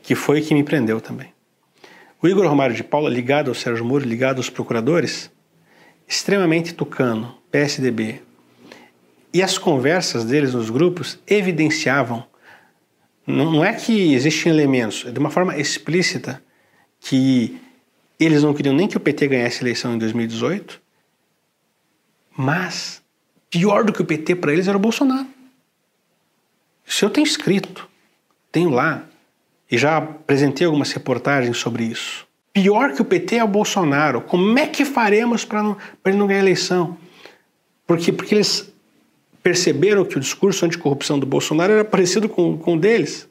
que 0.00 0.14
foi 0.14 0.40
quem 0.40 0.56
me 0.56 0.62
prendeu 0.62 1.00
também. 1.00 1.32
O 2.22 2.28
Igor 2.28 2.46
Romário 2.46 2.76
de 2.76 2.84
Paula, 2.84 3.10
ligado 3.10 3.48
ao 3.48 3.54
Sérgio 3.54 3.84
Moro, 3.84 4.04
ligado 4.04 4.36
aos 4.36 4.48
procuradores, 4.48 5.30
extremamente 6.06 6.72
tucano, 6.72 7.36
PSDB. 7.50 8.22
E 9.34 9.42
as 9.42 9.58
conversas 9.58 10.24
deles 10.24 10.54
nos 10.54 10.70
grupos 10.70 11.18
evidenciavam, 11.26 12.24
não 13.26 13.64
é 13.64 13.72
que 13.74 14.14
existiam 14.14 14.54
elementos, 14.54 15.04
é 15.06 15.10
de 15.10 15.18
uma 15.18 15.28
forma 15.28 15.58
explícita, 15.58 16.42
que 17.00 17.60
eles 18.18 18.42
não 18.42 18.54
queriam 18.54 18.74
nem 18.74 18.88
que 18.88 18.96
o 18.96 19.00
PT 19.00 19.28
ganhasse 19.28 19.58
a 19.58 19.62
eleição 19.62 19.94
em 19.94 19.98
2018, 19.98 20.80
mas 22.36 23.02
pior 23.50 23.84
do 23.84 23.92
que 23.92 24.02
o 24.02 24.04
PT 24.04 24.36
para 24.36 24.52
eles 24.52 24.66
era 24.66 24.76
o 24.76 24.80
Bolsonaro. 24.80 25.37
Isso 26.88 27.04
eu 27.04 27.10
tenho 27.10 27.26
escrito, 27.26 27.86
tenho 28.50 28.70
lá, 28.70 29.04
e 29.70 29.76
já 29.76 29.98
apresentei 29.98 30.66
algumas 30.66 30.90
reportagens 30.90 31.58
sobre 31.58 31.84
isso. 31.84 32.26
Pior 32.52 32.94
que 32.94 33.02
o 33.02 33.04
PT 33.04 33.36
é 33.36 33.44
o 33.44 33.48
Bolsonaro. 33.48 34.22
Como 34.22 34.58
é 34.58 34.66
que 34.66 34.84
faremos 34.84 35.44
para 35.44 35.76
ele 36.06 36.16
não 36.16 36.26
ganhar 36.26 36.40
a 36.40 36.42
eleição? 36.42 36.96
Porque, 37.86 38.10
porque 38.10 38.34
eles 38.34 38.72
perceberam 39.42 40.04
que 40.04 40.16
o 40.16 40.20
discurso 40.20 40.64
anticorrupção 40.64 41.18
do 41.18 41.26
Bolsonaro 41.26 41.74
era 41.74 41.84
parecido 41.84 42.28
com, 42.28 42.56
com 42.56 42.74
o 42.74 42.78
deles. 42.78 43.28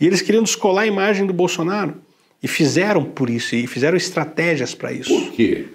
E 0.00 0.06
eles 0.06 0.22
queriam 0.22 0.42
descolar 0.42 0.84
a 0.84 0.86
imagem 0.86 1.26
do 1.26 1.32
Bolsonaro. 1.32 1.96
E 2.42 2.48
fizeram 2.48 3.04
por 3.04 3.28
isso, 3.28 3.54
e 3.54 3.66
fizeram 3.66 3.96
estratégias 3.96 4.74
para 4.74 4.92
isso. 4.92 5.10
Por 5.10 5.32
quê? 5.32 5.66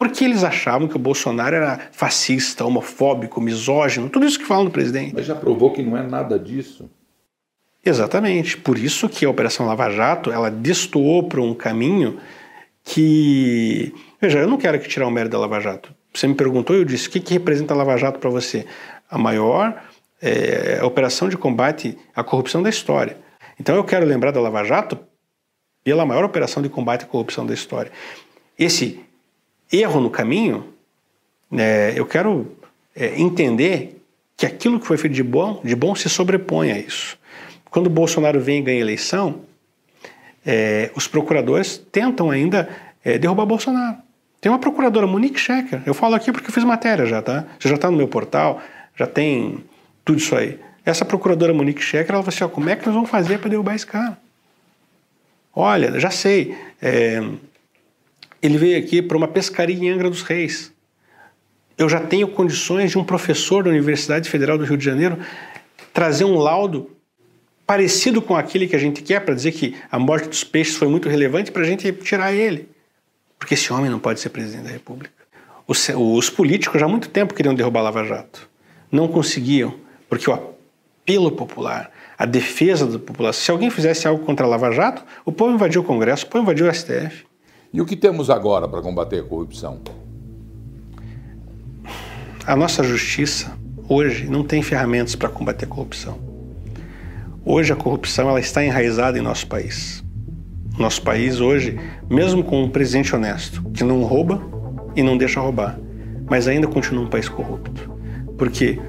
Porque 0.00 0.24
eles 0.24 0.42
achavam 0.42 0.88
que 0.88 0.96
o 0.96 0.98
Bolsonaro 0.98 1.54
era 1.54 1.78
fascista, 1.92 2.64
homofóbico, 2.64 3.38
misógino, 3.38 4.08
tudo 4.08 4.24
isso 4.24 4.38
que 4.38 4.46
falam 4.46 4.64
do 4.64 4.70
presidente. 4.70 5.12
Mas 5.14 5.26
já 5.26 5.34
provou 5.34 5.74
que 5.74 5.82
não 5.82 5.94
é 5.94 6.02
nada 6.02 6.38
disso. 6.38 6.90
Exatamente. 7.84 8.56
Por 8.56 8.78
isso 8.78 9.10
que 9.10 9.26
a 9.26 9.30
Operação 9.30 9.66
Lava 9.66 9.90
Jato 9.90 10.32
ela 10.32 10.50
destoou 10.50 11.24
para 11.24 11.42
um 11.42 11.52
caminho 11.52 12.18
que. 12.82 13.92
Veja, 14.18 14.38
eu 14.38 14.48
não 14.48 14.56
quero 14.56 14.80
que 14.80 14.88
tirar 14.88 15.06
o 15.06 15.10
mérito 15.10 15.32
da 15.32 15.38
Lava 15.38 15.60
Jato. 15.60 15.94
Você 16.14 16.26
me 16.26 16.34
perguntou 16.34 16.74
e 16.74 16.78
eu 16.78 16.84
disse: 16.86 17.06
o 17.06 17.10
que, 17.10 17.20
que 17.20 17.34
representa 17.34 17.74
a 17.74 17.76
Lava 17.76 17.98
Jato 17.98 18.18
para 18.18 18.30
você? 18.30 18.64
A 19.10 19.18
maior 19.18 19.82
é, 20.22 20.82
operação 20.82 21.28
de 21.28 21.36
combate 21.36 21.98
à 22.16 22.24
corrupção 22.24 22.62
da 22.62 22.70
história. 22.70 23.18
Então 23.60 23.76
eu 23.76 23.84
quero 23.84 24.06
lembrar 24.06 24.30
da 24.30 24.40
Lava 24.40 24.64
Jato 24.64 24.98
pela 25.84 26.06
maior 26.06 26.24
operação 26.24 26.62
de 26.62 26.70
combate 26.70 27.04
à 27.04 27.06
corrupção 27.06 27.44
da 27.44 27.52
história. 27.52 27.92
Esse 28.58 29.04
erro 29.72 30.00
no 30.00 30.10
caminho, 30.10 30.64
é, 31.52 31.92
eu 31.96 32.06
quero 32.06 32.56
é, 32.94 33.20
entender 33.20 34.00
que 34.36 34.46
aquilo 34.46 34.80
que 34.80 34.86
foi 34.86 34.96
feito 34.96 35.14
de 35.14 35.22
bom, 35.22 35.60
de 35.62 35.74
bom 35.74 35.94
se 35.94 36.08
sobrepõe 36.08 36.72
a 36.72 36.78
isso. 36.78 37.18
Quando 37.70 37.86
o 37.86 37.90
Bolsonaro 37.90 38.40
vem 38.40 38.58
e 38.58 38.62
ganha 38.62 38.78
a 38.78 38.80
eleição, 38.80 39.42
é, 40.44 40.90
os 40.94 41.06
procuradores 41.06 41.78
tentam 41.92 42.30
ainda 42.30 42.68
é, 43.04 43.18
derrubar 43.18 43.46
Bolsonaro. 43.46 43.98
Tem 44.40 44.50
uma 44.50 44.58
procuradora, 44.58 45.06
Monique 45.06 45.38
Schecker, 45.38 45.82
eu 45.84 45.92
falo 45.92 46.14
aqui 46.14 46.32
porque 46.32 46.48
eu 46.48 46.52
fiz 46.54 46.64
matéria 46.64 47.04
já, 47.04 47.20
tá? 47.20 47.44
Você 47.58 47.68
já 47.68 47.74
está 47.74 47.90
no 47.90 47.96
meu 47.96 48.08
portal, 48.08 48.60
já 48.96 49.06
tem 49.06 49.62
tudo 50.04 50.18
isso 50.18 50.34
aí. 50.34 50.58
Essa 50.84 51.04
procuradora 51.04 51.52
Monique 51.52 51.82
Schecker, 51.82 52.14
ela 52.14 52.22
falou 52.22 52.34
assim, 52.34 52.44
ó, 52.44 52.48
como 52.48 52.70
é 52.70 52.76
que 52.76 52.86
nós 52.86 52.94
vamos 52.94 53.10
fazer 53.10 53.38
para 53.38 53.50
derrubar 53.50 53.74
esse 53.74 53.86
cara? 53.86 54.16
Olha, 55.54 56.00
já 56.00 56.10
sei, 56.10 56.56
é, 56.80 57.22
ele 58.42 58.58
veio 58.58 58.78
aqui 58.78 59.02
para 59.02 59.16
uma 59.16 59.28
pescaria 59.28 59.76
em 59.76 59.90
Angra 59.90 60.08
dos 60.08 60.22
Reis. 60.22 60.72
Eu 61.76 61.88
já 61.88 62.00
tenho 62.00 62.28
condições 62.28 62.90
de 62.90 62.98
um 62.98 63.04
professor 63.04 63.64
da 63.64 63.70
Universidade 63.70 64.28
Federal 64.28 64.58
do 64.58 64.64
Rio 64.64 64.76
de 64.76 64.84
Janeiro 64.84 65.18
trazer 65.92 66.24
um 66.24 66.36
laudo 66.36 66.90
parecido 67.66 68.20
com 68.20 68.34
aquele 68.34 68.66
que 68.66 68.74
a 68.74 68.78
gente 68.78 69.02
quer 69.02 69.20
para 69.20 69.34
dizer 69.34 69.52
que 69.52 69.76
a 69.90 69.98
morte 69.98 70.28
dos 70.28 70.42
peixes 70.42 70.76
foi 70.76 70.88
muito 70.88 71.08
relevante 71.08 71.52
para 71.52 71.62
a 71.62 71.64
gente 71.64 71.92
tirar 71.92 72.32
ele. 72.32 72.68
Porque 73.38 73.54
esse 73.54 73.72
homem 73.72 73.90
não 73.90 73.98
pode 73.98 74.20
ser 74.20 74.28
presidente 74.30 74.64
da 74.64 74.70
República. 74.70 75.14
Os, 75.66 75.88
os 75.94 76.28
políticos 76.28 76.80
já 76.80 76.86
há 76.86 76.88
muito 76.88 77.08
tempo 77.08 77.32
queriam 77.32 77.54
derrubar 77.54 77.82
Lava 77.82 78.04
Jato. 78.04 78.48
Não 78.90 79.06
conseguiam, 79.06 79.74
porque 80.08 80.28
o 80.28 80.34
apelo 80.34 81.30
popular, 81.30 81.92
a 82.18 82.26
defesa 82.26 82.86
da 82.86 82.98
população, 82.98 83.40
se 83.40 83.50
alguém 83.50 83.70
fizesse 83.70 84.06
algo 84.06 84.24
contra 84.24 84.44
a 84.44 84.48
Lava 84.48 84.72
Jato, 84.72 85.04
o 85.24 85.30
povo 85.30 85.54
invadiu 85.54 85.80
o 85.80 85.84
Congresso, 85.84 86.26
o 86.26 86.28
povo 86.28 86.42
invadiu 86.42 86.68
o 86.68 86.74
STF. 86.74 87.29
E 87.72 87.80
o 87.80 87.86
que 87.86 87.94
temos 87.94 88.28
agora 88.30 88.66
para 88.66 88.82
combater 88.82 89.20
a 89.20 89.22
corrupção? 89.22 89.78
A 92.44 92.56
nossa 92.56 92.82
justiça 92.82 93.56
hoje 93.88 94.28
não 94.28 94.42
tem 94.42 94.60
ferramentas 94.60 95.14
para 95.14 95.28
combater 95.28 95.66
a 95.66 95.68
corrupção. 95.68 96.18
Hoje 97.44 97.72
a 97.72 97.76
corrupção 97.76 98.28
ela 98.28 98.40
está 98.40 98.64
enraizada 98.64 99.16
em 99.16 99.20
nosso 99.20 99.46
país. 99.46 100.02
Nosso 100.76 101.00
país 101.02 101.40
hoje, 101.40 101.78
mesmo 102.08 102.42
com 102.42 102.60
um 102.60 102.68
presidente 102.68 103.14
honesto, 103.14 103.62
que 103.70 103.84
não 103.84 104.02
rouba 104.02 104.42
e 104.96 105.02
não 105.02 105.16
deixa 105.16 105.40
roubar, 105.40 105.78
mas 106.28 106.48
ainda 106.48 106.66
continua 106.66 107.04
um 107.04 107.08
país 107.08 107.28
corrupto. 107.28 107.88
Porque 108.36 108.80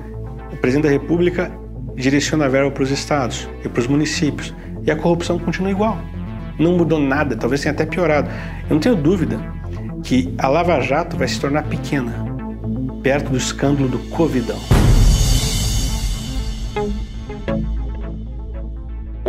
o 0.51 0.57
presidente 0.57 0.85
da 0.85 0.89
República 0.89 1.51
direciona 1.95 2.45
a 2.45 2.49
verba 2.49 2.71
para 2.71 2.81
os 2.81 2.89
estados 2.89 3.47
e 3.63 3.69
para 3.69 3.79
os 3.79 3.85
municípios 3.85 4.51
e 4.83 4.89
a 4.89 4.95
corrupção 4.95 5.37
continua 5.37 5.69
igual. 5.69 5.99
Não 6.61 6.73
mudou 6.73 6.99
nada, 6.99 7.35
talvez 7.35 7.61
tenha 7.61 7.73
até 7.73 7.85
piorado. 7.85 8.29
Eu 8.69 8.75
não 8.75 8.79
tenho 8.79 8.95
dúvida 8.95 9.39
que 10.03 10.33
a 10.37 10.47
Lava 10.47 10.79
Jato 10.79 11.17
vai 11.17 11.27
se 11.27 11.39
tornar 11.39 11.63
pequena 11.63 12.13
perto 13.01 13.31
do 13.31 13.37
escândalo 13.37 13.89
do 13.89 13.99
Covidão. 14.09 14.59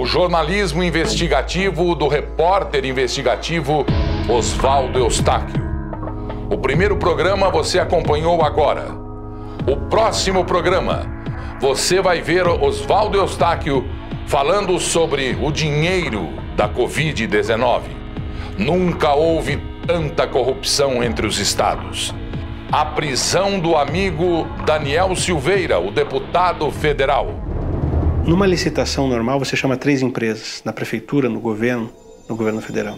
o 0.03 0.05
jornalismo 0.05 0.83
investigativo 0.83 1.95
do 1.95 2.09
repórter 2.09 2.85
investigativo 2.85 3.87
Oswaldo 4.29 4.99
Eustáquio. 4.99 5.63
O 6.51 6.59
primeiro 6.59 6.97
programa 6.97 7.49
você 7.51 7.79
acompanhou 7.79 8.43
agora. 8.43 8.89
O 9.65 9.77
próximo 9.89 10.45
programa 10.45 11.07
você 11.61 12.03
vai 12.03 12.21
ver 12.21 12.49
Oswaldo 12.49 13.17
Eustáquio 13.17 13.89
falando 14.27 14.77
sobre 14.81 15.39
o 15.41 15.53
dinheiro 15.53 16.42
da 16.57 16.69
Covid-19. 16.69 17.83
Nunca 18.59 19.15
houve 19.15 19.61
tanta 19.87 20.27
corrupção 20.27 21.03
entre 21.03 21.27
os 21.27 21.39
estados. 21.39 22.15
A 22.71 22.85
prisão 22.85 23.59
do 23.59 23.77
amigo 23.77 24.47
Daniel 24.65 25.15
Silveira, 25.15 25.79
o 25.79 25.91
deputado 25.91 26.71
federal 26.71 27.43
numa 28.25 28.47
licitação 28.47 29.09
normal, 29.09 29.41
você 29.41 29.57
chama 29.57 29.77
três 29.77 30.01
empresas, 30.01 30.63
na 30.65 30.73
prefeitura, 30.73 31.29
no 31.29 31.41
governo, 31.41 31.93
no 32.29 32.37
governo 32.37 32.61
federal, 32.61 32.97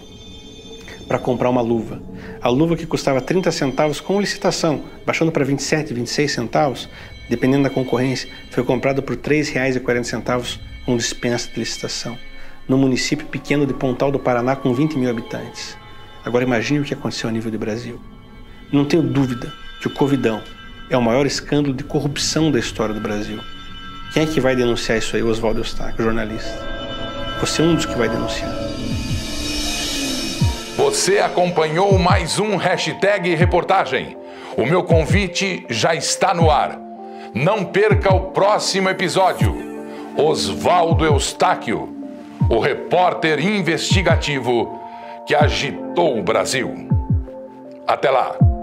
para 1.09 1.19
comprar 1.19 1.49
uma 1.49 1.63
luva. 1.63 2.03
A 2.43 2.51
luva 2.51 2.77
que 2.77 2.85
custava 2.85 3.23
30 3.23 3.51
centavos 3.51 4.03
com 4.03 4.21
licitação, 4.21 4.85
baixando 5.07 5.33
para 5.33 5.43
27, 5.43 5.95
26 5.95 6.31
centavos, 6.31 6.91
dependendo 7.27 7.63
da 7.63 7.71
concorrência, 7.71 8.29
foi 8.51 8.63
comprada 8.65 9.01
por 9.01 9.17
R$ 9.17 9.23
3,40 9.23 10.61
com 10.85 10.95
dispensa 10.95 11.51
de 11.51 11.59
licitação, 11.59 12.19
no 12.69 12.79
município 12.79 13.27
pequeno 13.27 13.67
de 13.67 13.75
Pontal 13.75 14.11
do 14.11 14.19
Paraná 14.19 14.57
com 14.57 14.73
20 14.73 14.99
mil 14.99 15.11
habitantes. 15.11 15.77
Agora 16.25 16.45
imagine 16.45 16.81
o 16.81 16.85
que 16.85 16.95
aconteceu 16.95 17.29
a 17.29 17.33
nível 17.33 17.51
do 17.51 17.59
Brasil. 17.59 18.01
Não 18.73 18.85
tenho 18.85 19.03
dúvida 19.03 19.53
que 19.81 19.87
o 19.87 19.91
Covidão 19.91 20.43
é 20.89 20.97
o 20.97 21.03
maior 21.03 21.27
escândalo 21.27 21.75
de 21.75 21.85
corrupção 21.85 22.51
da 22.51 22.59
história 22.59 22.95
do 22.95 23.01
Brasil. 23.01 23.41
Quem 24.13 24.23
é 24.23 24.27
que 24.27 24.41
vai 24.41 24.57
denunciar 24.57 24.99
isso 24.99 25.17
aí? 25.17 25.23
Oswaldo 25.23 25.61
Eustáquio, 25.61 26.05
jornalista. 26.05 26.59
Você 27.41 27.63
é 27.63 27.65
um 27.65 27.75
dos 27.75 27.85
que 27.85 27.97
vai 27.97 28.09
denunciar. 28.09 28.51
Você 30.77 31.19
acompanhou 31.19 31.99
mais 31.99 32.39
um 32.39 32.57
hashtag 32.57 33.35
reportagem. 33.35 34.17
O 34.57 34.65
meu 34.65 34.83
convite 34.83 35.67
já 35.69 35.95
está 35.95 36.33
no 36.33 36.51
ar. 36.51 36.79
Não 37.35 37.65
perca 37.65 38.15
o 38.15 38.31
próximo 38.31 38.89
episódio. 38.89 39.55
Oswaldo 40.17 41.05
Eustáquio, 41.05 41.94
o 42.49 42.59
repórter 42.59 43.41
investigativo 43.41 44.81
que 45.27 45.35
agitou 45.35 46.19
o 46.19 46.23
Brasil. 46.23 46.73
Até 47.87 48.11
lá! 48.11 48.54